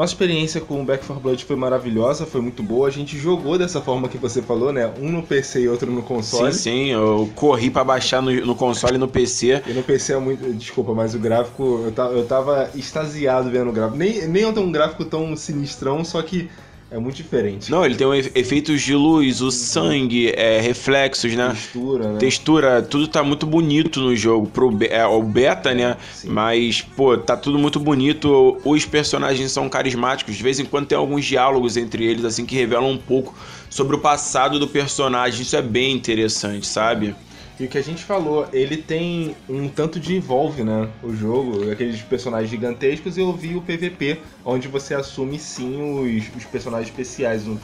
[0.00, 2.88] nossa experiência com o Back 4 Blood foi maravilhosa, foi muito boa.
[2.88, 4.90] A gente jogou dessa forma que você falou, né?
[4.98, 6.52] Um no PC e outro no console.
[6.54, 9.62] Sim, sim, eu corri para baixar no, no console e no PC.
[9.66, 10.52] E no PC é muito.
[10.54, 11.82] Desculpa, mas o gráfico.
[11.84, 13.98] Eu, ta- eu tava extasiado vendo o gráfico.
[13.98, 16.48] Nem, nem é um gráfico tão sinistrão, só que
[16.90, 17.70] é muito diferente.
[17.70, 21.50] Não, ele tem um efe- efeitos de luz, o sangue, é, reflexos, né?
[21.50, 22.18] Textura, né?
[22.18, 24.46] Textura, tudo tá muito bonito no jogo.
[24.48, 25.96] Pro be- é, o beta, né?
[26.12, 26.28] Sim.
[26.30, 28.58] Mas, pô, tá tudo muito bonito.
[28.64, 30.34] Os personagens são carismáticos.
[30.36, 33.34] De vez em quando tem alguns diálogos entre eles, assim, que revelam um pouco
[33.68, 35.42] sobre o passado do personagem.
[35.42, 37.14] Isso é bem interessante, sabe?
[37.60, 40.88] E o que a gente falou, ele tem um tanto de envolve, né?
[41.02, 46.34] O jogo, aqueles personagens gigantescos, e eu vi o PVP, onde você assume sim os,
[46.34, 47.58] os personagens especiais, os,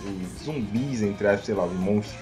[0.44, 2.14] zumbis, entre aspas, sei lá, os monstros.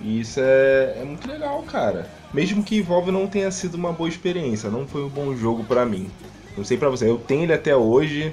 [0.00, 2.08] E isso é, é muito legal, cara.
[2.32, 5.84] Mesmo que Evolve não tenha sido uma boa experiência, não foi um bom jogo pra
[5.84, 6.10] mim.
[6.56, 8.32] Não sei pra você, eu tenho ele até hoje.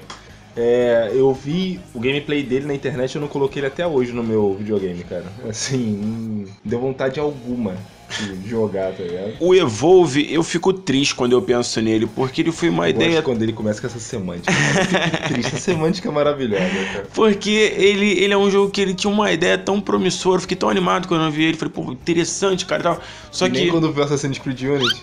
[0.56, 4.22] É, eu vi o gameplay dele na internet, eu não coloquei ele até hoje no
[4.22, 5.24] meu videogame, cara.
[5.48, 7.74] Assim, deu vontade alguma
[8.20, 9.34] de jogar, tá ligado?
[9.40, 13.06] O Evolve, eu fico triste quando eu penso nele, porque ele foi uma Eu gosto
[13.06, 14.52] ideia quando ele começa com essa semântica.
[14.52, 17.06] Eu fico triste, a semântica é maravilhosa, cara.
[17.14, 20.56] Porque ele, ele é um jogo que ele tinha uma ideia tão promissora, eu fiquei
[20.56, 23.00] tão animado quando eu vi ele, falei, pô, interessante, cara tal.
[23.30, 25.02] Só E que Nem quando viu Assassin's Creed Unity.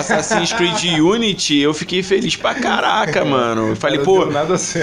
[0.00, 3.68] Assassin's Creed Unity, eu fiquei feliz pra caraca, mano.
[3.70, 4.26] Eu falei, pô,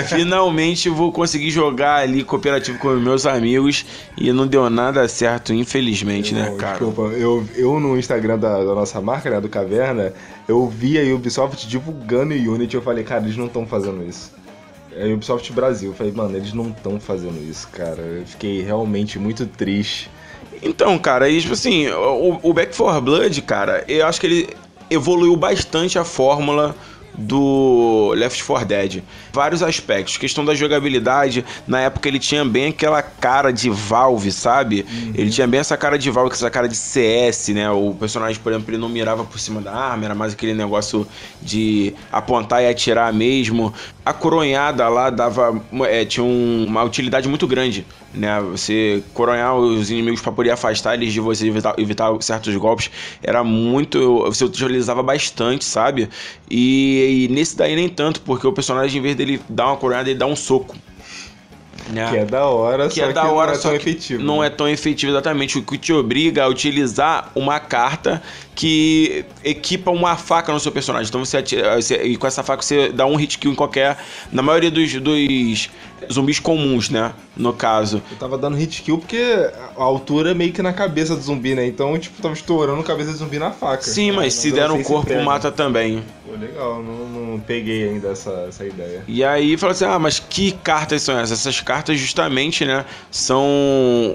[0.07, 3.85] finalmente vou conseguir jogar ali cooperativo com meus amigos
[4.17, 6.77] e não deu nada certo, infelizmente, né, cara?
[6.77, 10.13] Desculpa, eu, eu no Instagram da, da nossa marca, né, do Caverna,
[10.47, 14.31] eu vi a Ubisoft divulgando o Unity, eu falei, cara, eles não estão fazendo isso.
[14.95, 18.01] É a Ubisoft Brasil, eu falei, mano, eles não estão fazendo isso, cara.
[18.01, 20.09] Eu fiquei realmente muito triste.
[20.61, 24.49] Então, cara, e, tipo assim, o, o Back 4 Blood, cara, eu acho que ele
[24.89, 26.75] evoluiu bastante a fórmula
[27.17, 29.03] do Left 4 Dead.
[29.37, 30.17] Vários aspectos.
[30.17, 31.45] Questão da jogabilidade.
[31.67, 34.83] Na época ele tinha bem aquela cara de Valve, sabe?
[35.13, 37.69] Ele tinha bem essa cara de Valve, essa cara de CS, né?
[37.69, 41.07] O personagem, por exemplo, ele não mirava por cima da arma, era mais aquele negócio
[41.39, 43.71] de apontar e atirar mesmo.
[44.03, 45.61] A coronhada lá dava.
[45.87, 47.85] é, tinha um- uma utilidade muito grande.
[48.13, 52.89] Né, você coronhar os inimigos para poder afastar eles de você, evitar, evitar certos golpes,
[53.21, 54.23] era muito.
[54.25, 56.09] Você utilizava bastante, sabe?
[56.49, 60.09] E, e nesse daí nem tanto, porque o personagem, em vez dele dar uma coronhada,
[60.09, 60.75] ele dá um soco.
[61.89, 62.09] Né?
[62.09, 64.23] Que é da hora, Que só é da que hora, não é só tão efetivo.
[64.23, 64.47] Não né?
[64.47, 65.57] é tão efetivo exatamente.
[65.57, 68.21] O que te obriga a utilizar uma carta
[68.57, 71.07] que equipa uma faca no seu personagem.
[71.07, 73.95] Então você, atira, você- e com essa faca você dá um hit kill em qualquer.
[74.31, 75.69] Na maioria dos, dos
[76.11, 77.13] zumbis comuns, né?
[77.35, 78.01] No caso.
[78.09, 79.21] Eu tava dando hit kill porque
[79.77, 81.67] a altura é meio que na cabeça do zumbi, né?
[81.67, 83.83] Então, tipo, tava estourando a cabeça do zumbi na faca.
[83.83, 85.21] Sim, mas Não se der no corpo, pega.
[85.23, 86.03] mata também.
[86.25, 89.03] Pô, legal, não, não peguei ainda essa, essa ideia.
[89.07, 91.39] E aí fala assim: ah, mas que cartas são essas?
[91.41, 92.85] Essas cartas, justamente, né?
[93.11, 93.45] São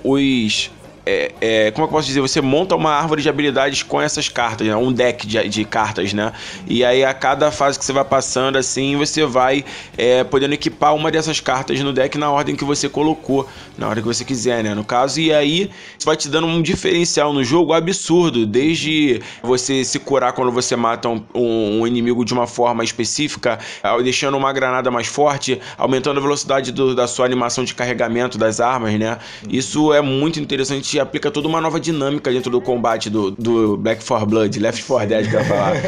[0.03, 0.69] os.
[1.05, 2.21] É, é, como é eu posso dizer?
[2.21, 4.77] Você monta uma árvore de habilidades com essas cartas, né?
[4.77, 6.33] Um deck de, de cartas, né?
[6.67, 9.65] E aí, a cada fase que você vai passando, assim, você vai
[9.99, 14.03] é, podendo equipar uma dessas cartas no deck na ordem que você colocou, na ordem
[14.03, 14.75] que você quiser, né?
[14.75, 19.85] No caso, e aí isso vai te dando um diferencial no jogo absurdo, desde você
[19.85, 23.59] se curar quando você mata um, um- inimigo de uma forma específica,
[24.05, 28.61] deixando uma granada mais forte, aumentando a velocidade do- da sua animação de carregamento das
[28.61, 29.19] armas, né?
[29.49, 34.05] Isso é muito interessante aplica toda uma nova dinâmica dentro do combate do, do Black
[34.05, 35.73] 4 Blood, Left 4 Dead, ia falar.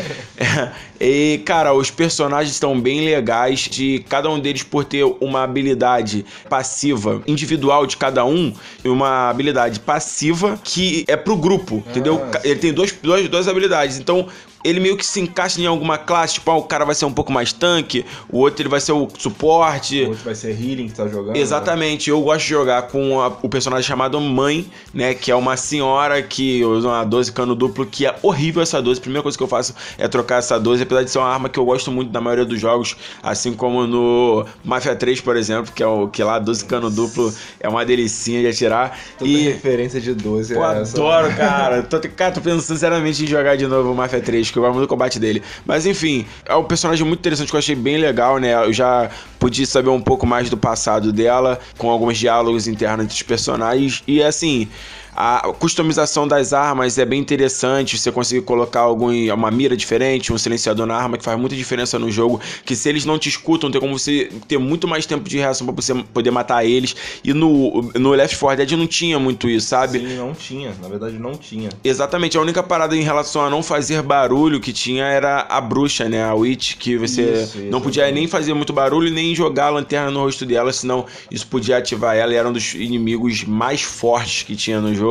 [1.00, 5.42] É, e, cara, os personagens estão bem legais, de cada um deles por ter uma
[5.42, 8.52] habilidade passiva individual de cada um,
[8.84, 12.22] e uma habilidade passiva que é pro grupo, entendeu?
[12.32, 14.28] Ah, Ele tem dois, dois, duas habilidades, então
[14.64, 17.12] ele meio que se encaixa em alguma classe, tipo, ah, o cara vai ser um
[17.12, 20.02] pouco mais tanque, o outro ele vai ser o suporte.
[20.04, 21.36] O outro vai ser healing que tá jogando.
[21.36, 25.12] Exatamente, eu gosto de jogar com a- o personagem chamado Mãe, né?
[25.14, 28.98] Que é uma senhora que usa uma 12 cano duplo, que é horrível essa 12.
[29.00, 31.48] A primeira coisa que eu faço é trocar essa 12, apesar de ser uma arma
[31.48, 35.72] que eu gosto muito na maioria dos jogos, assim como no Mafia 3, por exemplo,
[35.72, 38.98] que é o que lá 12 cano duplo é uma delicinha de atirar.
[39.18, 40.96] Toda e referência de 12 Pô, é essa.
[40.96, 41.82] adoro, cara.
[41.82, 44.74] Tô, cara, tô pensando sinceramente em jogar de novo o Mafia 3, que eu gosto
[44.74, 45.42] muito do combate dele.
[45.66, 48.54] Mas enfim, é um personagem muito interessante que eu achei bem legal, né?
[48.54, 53.14] Eu já pude saber um pouco mais do passado dela, com alguns diálogos internos entre
[53.14, 54.02] os personagens.
[54.06, 54.68] E assim.
[55.16, 57.96] A customização das armas é bem interessante.
[57.96, 61.98] Você consegue colocar algum, uma mira diferente, um silenciador na arma, que faz muita diferença
[61.98, 62.40] no jogo.
[62.64, 65.66] Que se eles não te escutam, tem como você ter muito mais tempo de reação
[65.66, 66.96] pra você poder matar eles.
[67.22, 70.00] E no, no Left 4 Dead não tinha muito isso, sabe?
[70.00, 70.74] Sim, não tinha.
[70.82, 71.68] Na verdade, não tinha.
[71.84, 76.08] Exatamente, a única parada em relação a não fazer barulho que tinha era a bruxa,
[76.08, 76.24] né?
[76.24, 80.10] A Witch, que você Isso, não podia nem fazer muito barulho nem jogar a lanterna
[80.10, 84.42] no rosto dela, senão isso podia ativar ela e era um dos inimigos mais fortes
[84.42, 85.03] que tinha no jogo.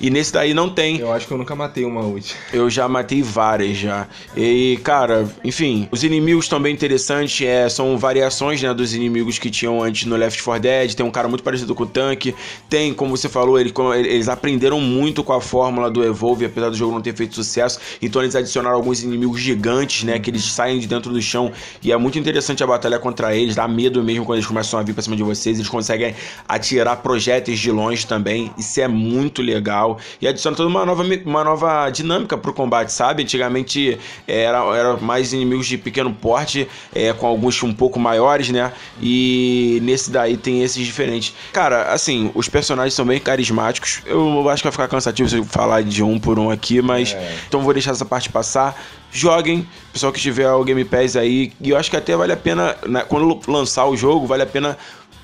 [0.00, 0.98] E nesse daí não tem.
[0.98, 2.34] Eu acho que eu nunca matei uma ult.
[2.52, 4.06] Eu já matei várias já.
[4.36, 9.82] E, cara, enfim, os inimigos também interessantes é, são variações né, dos inimigos que tinham
[9.82, 10.94] antes no Left 4 Dead.
[10.94, 12.34] Tem um cara muito parecido com o tanque.
[12.68, 16.70] Tem, como você falou, ele- como eles aprenderam muito com a fórmula do Evolve, apesar
[16.70, 17.78] do jogo não ter feito sucesso.
[18.02, 20.18] Então eles adicionaram alguns inimigos gigantes, né?
[20.18, 21.52] Que eles saem de dentro do chão.
[21.82, 23.54] E é muito interessante a batalha contra eles.
[23.54, 25.56] Dá medo mesmo quando eles começam a vir pra cima de vocês.
[25.58, 26.14] Eles conseguem
[26.48, 28.50] atirar projéteis de longe também.
[28.58, 29.98] Isso é muito legal.
[30.20, 33.22] E adiciona toda uma nova, uma nova dinâmica pro combate, sabe?
[33.22, 38.72] Antigamente era, era mais inimigos de pequeno porte, é, com alguns um pouco maiores, né?
[39.00, 41.34] E nesse daí tem esses diferentes.
[41.52, 44.02] Cara, assim, os personagens são bem carismáticos.
[44.06, 47.12] Eu acho que vai ficar cansativo se eu falar de um por um aqui, mas.
[47.12, 47.36] É.
[47.46, 48.80] Então vou deixar essa parte passar.
[49.12, 51.52] Joguem, pessoal que tiver o Game Pass aí.
[51.60, 54.46] E eu acho que até vale a pena, né, quando lançar o jogo, vale a
[54.46, 54.78] pena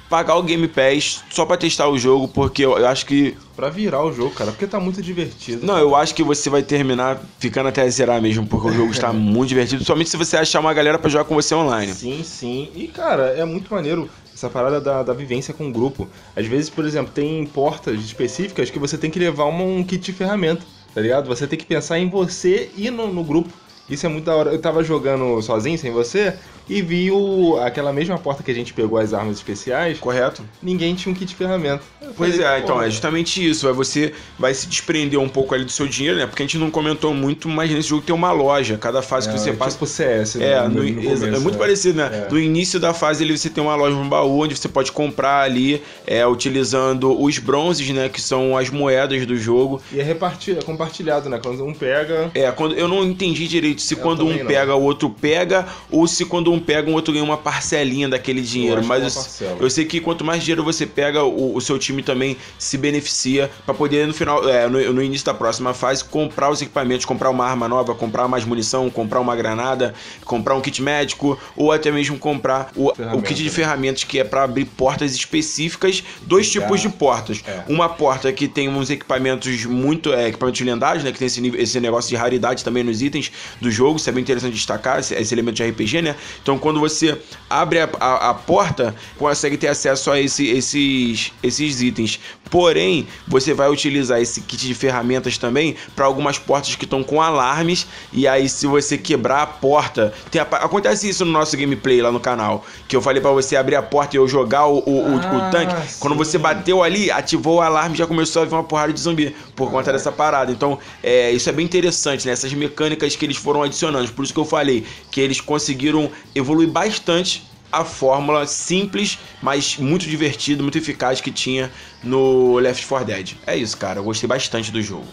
[0.08, 3.36] pagar o Game Pass só pra testar o jogo, porque eu, eu acho que.
[3.54, 5.64] Pra virar o jogo, cara, porque tá muito divertido.
[5.66, 9.10] Não, eu acho que você vai terminar ficando até zerar mesmo, porque o jogo está
[9.14, 9.82] muito divertido.
[9.84, 11.92] Somente se você achar uma galera pra jogar com você online.
[11.94, 12.68] Sim, sim.
[12.74, 16.06] E, cara, é muito maneiro essa parada da, da vivência com o grupo.
[16.36, 20.04] Às vezes, por exemplo, tem portas específicas que você tem que levar uma- um kit
[20.04, 20.62] de ferramenta,
[20.94, 21.26] tá ligado?
[21.28, 23.50] Você tem que pensar em você e no, no grupo.
[23.88, 24.50] Isso é muito da hora.
[24.50, 26.34] Eu tava jogando sozinho, sem você,
[26.68, 29.98] e vi o, aquela mesma porta que a gente pegou as armas especiais.
[29.98, 30.42] Correto?
[30.62, 31.82] Ninguém tinha um kit de ferramenta.
[32.02, 33.66] Eu Pois falei, é, então é justamente isso.
[33.68, 36.26] Aí você vai se desprender um pouco ali do seu dinheiro, né?
[36.26, 38.76] Porque a gente não comentou muito, mas nesse jogo tem uma loja.
[38.78, 39.72] Cada fase que é, você passa.
[39.76, 41.58] Tipo CS, É, no, no- no começo, é muito né?
[41.58, 42.26] parecido, né?
[42.26, 42.32] É.
[42.32, 45.42] No início da fase ali você tem uma loja no baú onde você pode comprar
[45.42, 48.08] ali, é, utilizando os bronzes, né?
[48.08, 49.80] Que são as moedas do jogo.
[49.92, 51.38] E é, reparti- é compartilhado, né?
[51.42, 52.30] Quando um pega.
[52.34, 54.46] É, quando, eu não entendi direito se Eu quando um não.
[54.46, 58.40] pega, o outro pega, ou se quando um pega, o outro ganha uma parcelinha daquele
[58.40, 58.78] dinheiro.
[58.78, 62.02] acho Mas eu, eu sei que quanto mais dinheiro você pega, o, o seu time
[62.02, 66.50] também se beneficia pra poder no final, é, no, no início da próxima fase, comprar
[66.50, 70.82] os equipamentos, comprar uma arma nova, comprar mais munição, comprar uma granada, comprar um kit
[70.82, 73.50] médico, ou até mesmo comprar o, o kit de né?
[73.50, 77.42] ferramentas que é pra abrir portas específicas, dois tipos de portas.
[77.46, 77.64] É.
[77.68, 80.12] Uma porta que tem uns equipamentos muito.
[80.12, 81.12] É, equipamentos lendários, né?
[81.12, 83.96] Que tem esse, esse negócio de raridade também nos itens do jogo.
[83.96, 86.16] Isso é bem interessante destacar, esse, esse elemento de RPG, né?
[86.46, 87.18] Então quando você
[87.50, 92.20] abre a, a- a porta, consegue ter acesso a esse- esses, esses itens.
[92.48, 97.20] Porém, você vai utilizar esse kit de ferramentas também para algumas portas que estão com
[97.20, 97.88] alarmes.
[98.12, 100.14] E aí, se você quebrar a porta.
[100.38, 102.64] a- acontece isso no nosso gameplay lá no canal.
[102.86, 105.18] Que eu falei para você abrir a porta e eu jogar o, o, o- o
[105.18, 105.74] Ah, tanque.
[105.98, 106.18] Quando sim.
[106.18, 109.34] você bateu ali, ativou o alarme e já começou a vir uma porrada de zumbi
[109.56, 110.52] por conta dessa parada.
[110.52, 112.32] Então, é, isso é bem interessante, né?
[112.32, 114.08] Essas mecânicas que eles foram adicionando.
[114.12, 120.06] Por isso que eu falei que eles conseguiram evoluir bastante a fórmula simples, mas muito
[120.06, 121.70] divertido, muito eficaz que tinha
[122.02, 123.32] no Left 4 Dead.
[123.46, 123.98] É isso, cara.
[123.98, 125.06] Eu gostei bastante do jogo.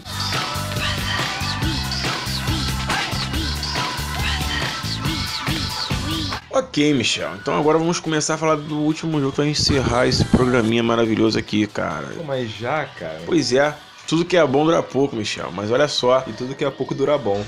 [6.50, 7.34] Ok, Michel.
[7.40, 11.66] Então agora vamos começar a falar do último jogo para encerrar esse programinha maravilhoso aqui,
[11.66, 12.06] cara.
[12.16, 13.20] Pô, mas já, cara.
[13.26, 13.74] Pois é,
[14.06, 15.50] tudo que é bom dura pouco, Michel.
[15.52, 17.44] Mas olha só, E tudo que a pouco dura bom.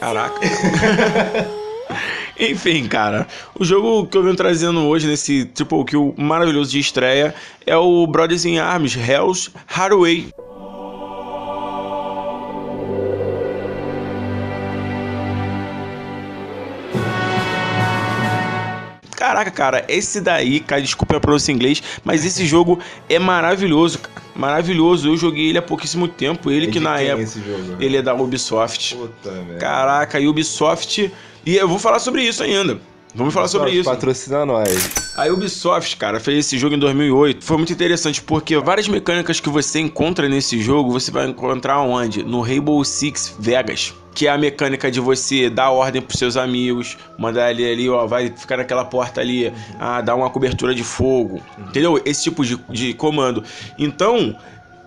[0.00, 0.40] caraca.
[2.38, 3.26] Enfim, cara,
[3.58, 7.34] o jogo que eu venho trazendo hoje nesse Triple Kill maravilhoso de estreia
[7.66, 10.28] é o Brothers in Arms Hell's Hathaway.
[19.16, 24.00] Caraca, cara, esse daí, cara, desculpa a pronúncia em inglês, mas esse jogo é maravilhoso,
[24.00, 24.22] cara.
[24.34, 25.08] Maravilhoso.
[25.08, 26.50] Eu joguei ele há pouquíssimo tempo.
[26.50, 27.26] Ele É que na época.
[27.26, 27.76] jogo?
[27.78, 28.96] Ele é da Ubisoft.
[28.96, 29.30] Puta.
[29.60, 31.12] Caraca, Ubisoft.
[31.44, 32.78] E eu vou falar sobre isso ainda.
[33.14, 33.90] Vamos falar sobre isso.
[33.90, 34.90] Patrocina nós.
[35.16, 37.44] A Ubisoft, cara, fez esse jogo em 2008.
[37.44, 42.22] Foi muito interessante porque várias mecânicas que você encontra nesse jogo, você vai encontrar onde?
[42.22, 43.92] No Rainbow Six Vegas.
[44.14, 48.06] Que é a mecânica de você dar ordem pros seus amigos, mandar ele ali, ó,
[48.06, 51.42] vai ficar naquela porta ali, ah, dar uma cobertura de fogo.
[51.58, 52.00] Entendeu?
[52.04, 53.44] Esse tipo de, de comando.
[53.78, 54.36] Então,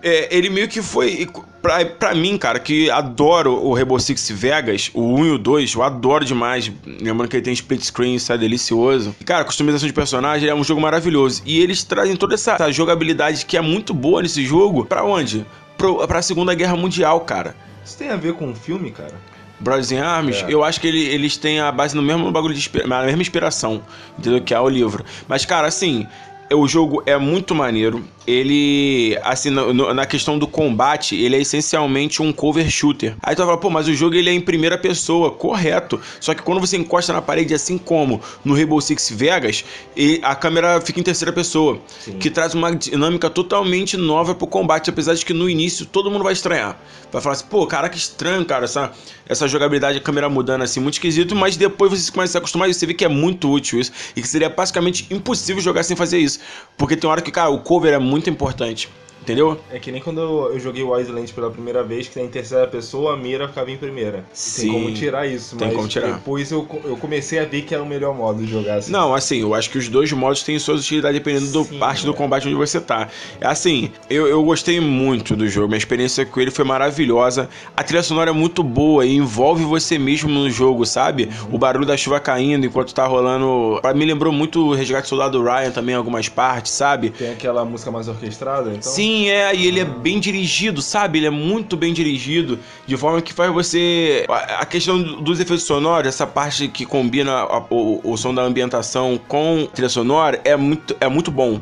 [0.08, 1.28] é, ele meio que foi.
[1.60, 5.74] Pra, pra mim, cara, que adoro o Rainbow Six Vegas, o 1 e o 2,
[5.74, 6.70] eu adoro demais.
[6.86, 9.14] Lembrando que ele tem split screen, isso é delicioso.
[9.24, 11.42] Cara, customização de personagem é um jogo maravilhoso.
[11.44, 14.84] E eles trazem toda essa, essa jogabilidade que é muito boa nesse jogo.
[14.84, 15.44] Pra onde?
[15.76, 17.56] Pro, pra Segunda Guerra Mundial, cara.
[17.84, 19.14] Isso tem a ver com o filme, cara?
[19.58, 20.46] Brothers in Arms, É.
[20.52, 23.82] eu acho que ele- eles têm a base no mesmo bagulho de na mesma inspiração,
[24.18, 24.40] entendeu?
[24.40, 25.02] Que é o livro.
[25.26, 26.06] Mas, cara, assim,
[26.54, 28.04] o jogo é muito maneiro.
[28.26, 33.14] Ele, assim, no- na questão do combate, ele é essencialmente um cover shooter.
[33.22, 36.00] Aí tu vai falar, pô, mas o jogo ele é em primeira pessoa, correto.
[36.20, 39.64] Só que quando você encosta na parede, assim como no Rainbow Six Vegas,
[39.96, 41.78] e a câmera fica em terceira pessoa.
[42.00, 42.18] Sim.
[42.18, 46.24] Que traz uma dinâmica totalmente nova pro combate, apesar de que no início todo mundo
[46.24, 46.80] vai estranhar.
[47.12, 48.90] Vai falar assim, pô, cara, que estranho, cara, essa,
[49.28, 52.68] essa jogabilidade, a câmera mudando assim, muito esquisito, mas depois você começa a se acostumar
[52.68, 55.96] e você vê que é muito útil isso, e que seria basicamente impossível jogar sem
[55.96, 56.35] fazer isso.
[56.76, 58.88] Porque tem hora que, cara, o cover é muito importante.
[59.26, 59.58] Entendeu?
[59.72, 63.14] É que nem quando eu joguei Wildlands pela primeira vez, que tá em terceira pessoa,
[63.14, 64.24] a mira ficava em primeira.
[64.32, 64.62] Sim.
[64.62, 66.12] Tem como tirar isso, Tem como tirar.
[66.12, 68.92] depois eu, eu comecei a ver que era o melhor modo de jogar assim.
[68.92, 72.04] Não, assim, eu acho que os dois modos têm suas utilidades dependendo do Sim, parte
[72.06, 72.14] do é.
[72.14, 73.08] combate onde você tá.
[73.40, 77.48] Assim, eu, eu gostei muito do jogo, minha experiência com ele foi maravilhosa.
[77.76, 81.28] A trilha sonora é muito boa e envolve você mesmo no jogo, sabe?
[81.50, 83.80] O barulho da chuva caindo enquanto tá rolando.
[83.82, 87.10] Pra mim lembrou muito o Resgate do Soldado Ryan também, em algumas partes, sabe?
[87.10, 88.92] Tem aquela música mais orquestrada, então.
[88.92, 91.18] Sim, é, e ele é bem dirigido, sabe?
[91.18, 94.24] Ele é muito bem dirigido, de forma que faz você.
[94.28, 99.18] A questão dos efeitos sonoros, essa parte que combina a- o, o som da ambientação
[99.28, 101.60] com trilha sonora, é muito, é muito bom.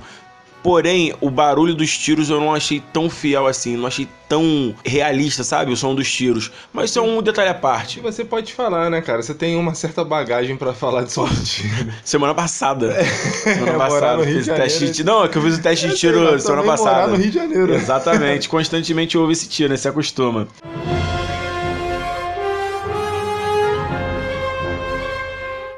[0.65, 5.45] Porém, o barulho dos tiros eu não achei tão fiel assim, não achei tão realista,
[5.45, 5.71] sabe?
[5.71, 6.51] O som dos tiros.
[6.73, 8.01] Mas isso é um detalhe à E parte.
[8.01, 9.23] você pode falar, né, cara?
[9.23, 11.93] Você tem uma certa bagagem pra falar de som de tiro.
[12.03, 12.95] Semana passada.
[13.05, 14.17] Semana Morar passada.
[14.17, 15.09] no Rio Fiz de o teste de tiro.
[15.11, 16.91] Não, é que eu fiz o teste de Eu tiro semana passada.
[16.95, 17.75] morar no Rio de Janeiro.
[17.75, 19.77] Exatamente, constantemente houve esse tiro, né?
[19.77, 20.49] Se acostuma.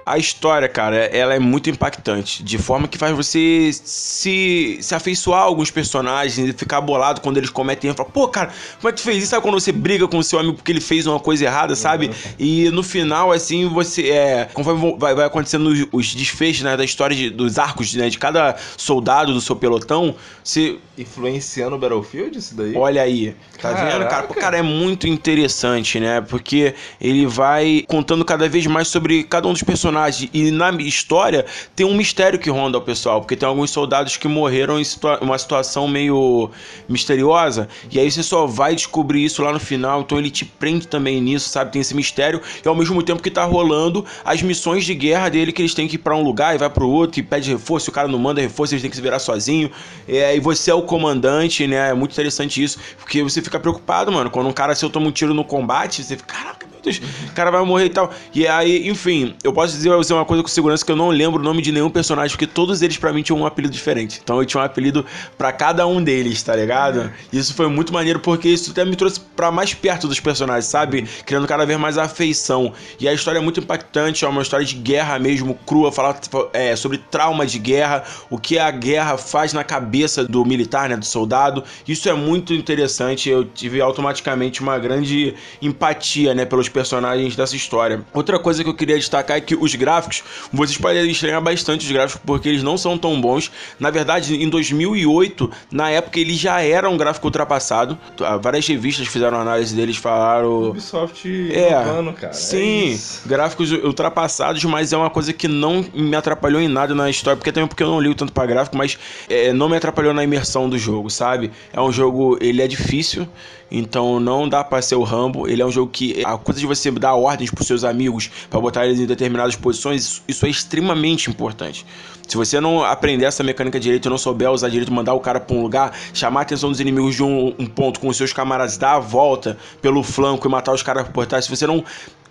[0.09, 5.41] A história, cara, ela é muito impactante, de forma que faz você se, se afeiçoar
[5.41, 8.05] a alguns personagens e ficar bolado quando eles cometem erro.
[8.05, 9.31] Pô, cara, como é que tu fez isso?
[9.31, 12.13] Sabe quando você briga com o seu amigo porque ele fez uma coisa errada, sabe?
[12.39, 14.09] E no final, assim, você.
[14.11, 18.09] É, conforme vai, vai acontecendo os, os desfechos né, da história de- dos arcos né,
[18.09, 22.75] de cada soldado do seu pelotão, você Influenciando o Battlefield isso daí?
[22.75, 24.05] Olha aí, tá vendo, cara?
[24.05, 24.29] Caraca.
[24.29, 26.23] Pô, cara, é muito interessante, né?
[26.23, 29.96] Porque ele vai contando cada vez mais sobre cada um dos personagens.
[30.33, 31.45] E na história
[31.75, 35.19] tem um mistério que ronda o pessoal, porque tem alguns soldados que morreram em situa-
[35.21, 36.51] uma situação meio
[36.89, 37.69] misteriosa.
[37.91, 40.01] E aí você só vai descobrir isso lá no final.
[40.01, 41.73] Então ele te prende também nisso, sabe?
[41.73, 42.41] Tem esse mistério.
[42.65, 45.89] E ao mesmo tempo que tá rolando as missões de guerra dele, que eles têm
[45.89, 47.91] que ir pra um lugar e vai pro outro, e pede reforço.
[47.91, 49.71] O cara não manda reforço, eles têm que se virar sozinho.
[50.09, 51.91] É, e você é o comandante, né?
[51.91, 52.79] É muito interessante isso.
[52.99, 54.31] Porque você fica preocupado, mano.
[54.31, 56.56] Quando um cara seu toma um tiro no combate, você fica,
[56.91, 58.11] o cara vai morrer e tal.
[58.34, 61.09] E aí, enfim, eu posso dizer pra você uma coisa com segurança que eu não
[61.09, 64.20] lembro o nome de nenhum personagem, porque todos eles pra mim tinham um apelido diferente.
[64.22, 65.05] Então eu tinha um apelido
[65.37, 67.11] pra cada um deles, tá ligado?
[67.32, 71.07] Isso foi muito maneiro porque isso até me trouxe pra mais perto dos personagens, sabe?
[71.24, 72.72] Criando cada vez mais afeição.
[72.99, 76.18] E a história é muito impactante, é uma história de guerra mesmo, crua, falar
[76.53, 80.97] é, sobre trauma de guerra, o que a guerra faz na cabeça do militar, né,
[80.97, 81.64] do soldado.
[81.87, 83.28] Isso é muito interessante.
[83.28, 88.05] Eu tive automaticamente uma grande empatia, né, pelos personagens dessa história.
[88.12, 90.22] Outra coisa que eu queria destacar é que os gráficos,
[90.53, 93.51] vocês podem estranhar bastante os gráficos porque eles não são tão bons.
[93.81, 97.99] Na verdade, em 2008, na época ele já era um gráfico ultrapassado.
[98.43, 102.33] Várias revistas fizeram análise deles, falaram Ubisoft é, inovando, cara.
[102.33, 103.27] é sim, isso.
[103.27, 107.53] gráficos ultrapassados, mas é uma coisa que não me atrapalhou em nada na história, porque
[107.53, 108.99] também porque eu não ligo tanto pra gráfico, mas
[109.31, 111.51] é, não me atrapalhou na imersão do jogo, sabe?
[111.72, 113.27] É um jogo, ele é difícil,
[113.71, 116.67] então não dá pra ser o Rambo, ele é um jogo que a coisa de
[116.67, 121.29] você dar ordens pros seus amigos pra botar eles em determinadas posições, isso, é extremamente
[121.29, 121.85] importante.
[122.27, 125.57] Se você não aprender essa mecânica direito não souber usar direito, mandar o cara pra
[125.57, 128.77] um lugar, chamar a atenção dos inimigos de um, um ponto com os seus camaradas,
[128.77, 131.85] dar a volta pelo flanco e matar os caras por trás, se você não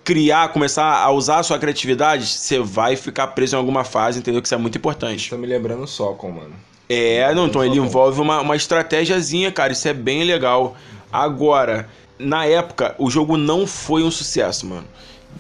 [0.04, 4.42] criar, começar a usar a sua criatividade, você vai ficar preso em alguma fase, entendeu?
[4.42, 5.30] Que isso é muito importante.
[5.30, 6.54] Tá me lembrando só com, mano.
[6.88, 10.76] É, não, então ele envolve uma, uma estratégiazinha, cara, isso é bem legal.
[11.16, 11.88] Agora,
[12.20, 14.86] na época, o jogo não foi um sucesso, mano.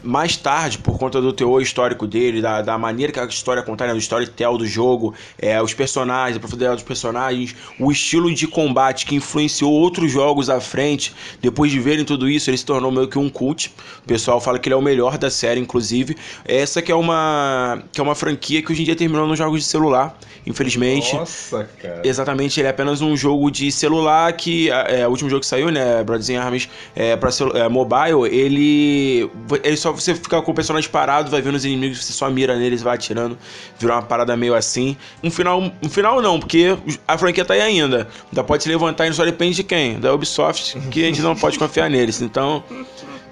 [0.03, 3.63] Mais tarde, por conta do teor histórico dele, da, da maneira que a história é
[3.63, 8.33] contada, né, do storytell do jogo, é, os personagens, a profundidade dos personagens, o estilo
[8.33, 12.65] de combate que influenciou outros jogos à frente, depois de verem tudo isso, ele se
[12.65, 13.73] tornou meio que um cult.
[14.03, 16.15] O pessoal fala que ele é o melhor da série, inclusive.
[16.45, 19.61] Essa que é uma, que é uma franquia que hoje em dia terminou nos jogos
[19.61, 21.15] de celular, infelizmente.
[21.15, 22.01] Nossa, cara.
[22.03, 25.69] Exatamente, ele é apenas um jogo de celular que é o último jogo que saiu,
[25.71, 29.29] né, Brothers in Arms, é, pra é, mobile, ele,
[29.63, 32.57] ele só você fica com o personagem parado, vai vendo os inimigos, você só mira
[32.57, 33.37] neles, vai atirando,
[33.77, 34.97] virou uma parada meio assim.
[35.23, 36.75] Um final, um final não, porque
[37.07, 40.11] a franquia tá aí ainda, ainda pode se levantar e só depende de quem, da
[40.13, 42.63] Ubisoft, que a gente não pode confiar neles, então...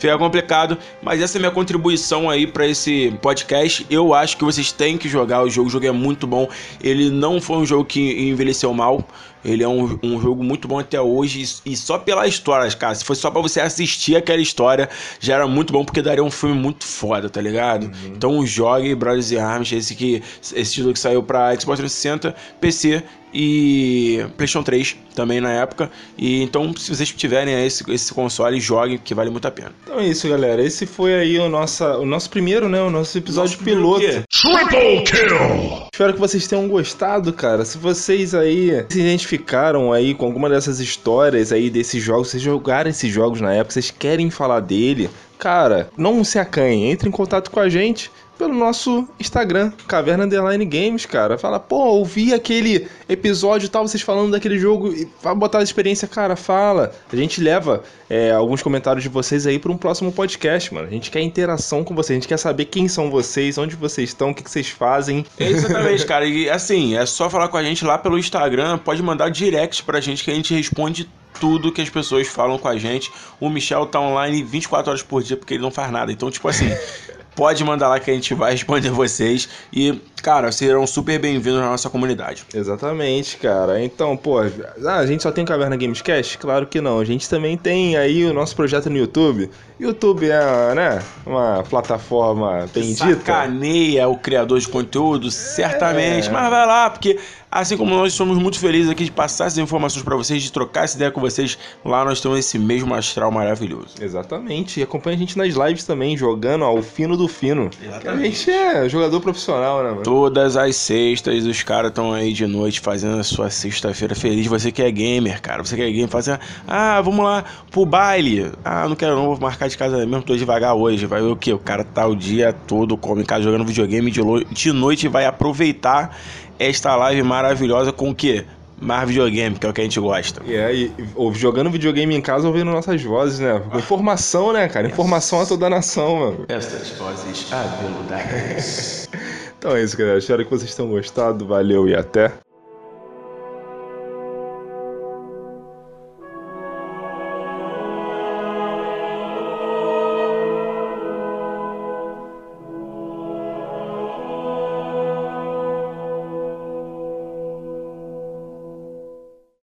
[0.04, 3.88] Fica complicado, mas essa é minha contribuição aí pra esse podcast.
[3.90, 5.70] Eu acho que vocês têm que jogar o jogo.
[5.70, 6.50] O jogo é muito bom.
[6.84, 9.08] Ele não foi um jogo que envelheceu mal.
[9.46, 11.62] Ele é um, um jogo muito bom até hoje.
[11.66, 12.94] E só pela história, cara.
[12.94, 14.90] Se fosse só pra você assistir aquela história,
[15.22, 17.90] já era muito bom, porque daria um filme muito foda, tá ligado?
[18.06, 20.22] Então jogue Brothers in Arms, esse, que,
[20.54, 25.90] esse título que saiu pra Xbox 360, PC e PlayStation 3 também na época.
[26.18, 29.72] E então, se vocês tiverem esse, esse console, joguem, que vale muito a pena.
[29.84, 30.62] Então é isso, galera.
[30.62, 32.82] Esse foi aí o, nossa, o nosso primeiro, né?
[32.82, 34.04] O nosso episódio Nosso piloto.
[34.30, 35.88] Triple kill!
[35.94, 37.66] Espero que vocês tenham gostado, cara.
[37.66, 42.90] Se vocês aí se identificaram aí com alguma dessas histórias aí desses jogos, vocês jogaram
[42.90, 47.52] esses jogos na época, vocês querem falar dele, cara, não se acanhem, entre em contato
[47.52, 51.38] com a gente pelo nosso Instagram, Caverna Underline Games, cara.
[51.38, 55.64] Fala, pô, ouvi aquele episódio e tal, vocês falando daquele jogo, e vai botar a
[55.64, 56.92] experiência, cara, fala.
[57.12, 60.88] A gente leva é, alguns comentários de vocês aí para um próximo podcast, mano.
[60.88, 64.10] A gente quer interação com vocês, a gente quer saber quem são vocês, onde vocês
[64.10, 65.26] estão, o que, que vocês fazem.
[65.40, 66.26] Exatamente, cara.
[66.26, 70.02] E assim, é só falar com a gente lá pelo Instagram, pode mandar direct pra
[70.02, 71.10] gente que a gente responde
[71.40, 73.12] tudo que as pessoas falam com a gente.
[73.40, 76.12] O Michel tá online 24 horas por dia porque ele não faz nada.
[76.12, 76.70] Então, tipo assim,
[77.36, 79.50] pode mandar lá que a gente vai responder vocês.
[79.72, 82.46] E cara, serão super bem-vindos na nossa comunidade.
[82.54, 83.84] Exatamente, cara.
[83.84, 86.38] Então, pô, ah, a gente só tem Caverna Gamescast?
[86.38, 86.98] Claro que não.
[86.98, 89.50] A gente também tem aí o nosso projeto no YouTube.
[89.78, 93.16] YouTube é, né, uma plataforma bendita.
[93.16, 96.32] Sacaneia o criador de conteúdo, certamente.
[96.32, 97.20] Mas vai lá, porque
[97.52, 100.86] assim como nós somos muito felizes aqui de passar essas informações pra vocês, de trocar
[100.86, 103.96] essa ideia com vocês, lá nós temos esse mesmo astral maravilhoso.
[104.00, 104.80] Exatamente.
[104.80, 107.70] E acompanha a gente nas lives também, jogando ao fino do fino.
[107.70, 110.04] Que A gente é jogador profissional, né, mano?
[110.14, 114.46] Todas as sextas, os caras estão aí de noite fazendo a sua sexta-feira feliz.
[114.46, 115.66] Você que é gamer, cara.
[115.66, 116.40] Você que é gamer, fazendo.
[116.68, 118.52] Ah, vamos lá pro baile.
[118.64, 121.08] Ah, não quero não, vou marcar de casa mesmo, tô devagar hoje.
[121.08, 121.52] Vai ver o quê?
[121.52, 125.10] O cara tá o dia todo come em casa jogando videogame de, de noite e
[125.10, 126.16] vai aproveitar
[126.60, 128.46] esta live maravilhosa com o quê?
[128.80, 130.44] Mais videogame, que é o que a gente gosta.
[130.46, 133.60] E aí, ou jogando videogame em casa ouvindo nossas vozes, né?
[133.74, 134.86] Informação, né, cara?
[134.86, 136.46] Informação a toda a nação, mano.
[136.48, 139.10] Essas vozes aveludadas.
[139.64, 140.20] Então é isso, galera.
[140.20, 141.48] Espero que vocês tenham gostado.
[141.48, 142.34] Valeu e até.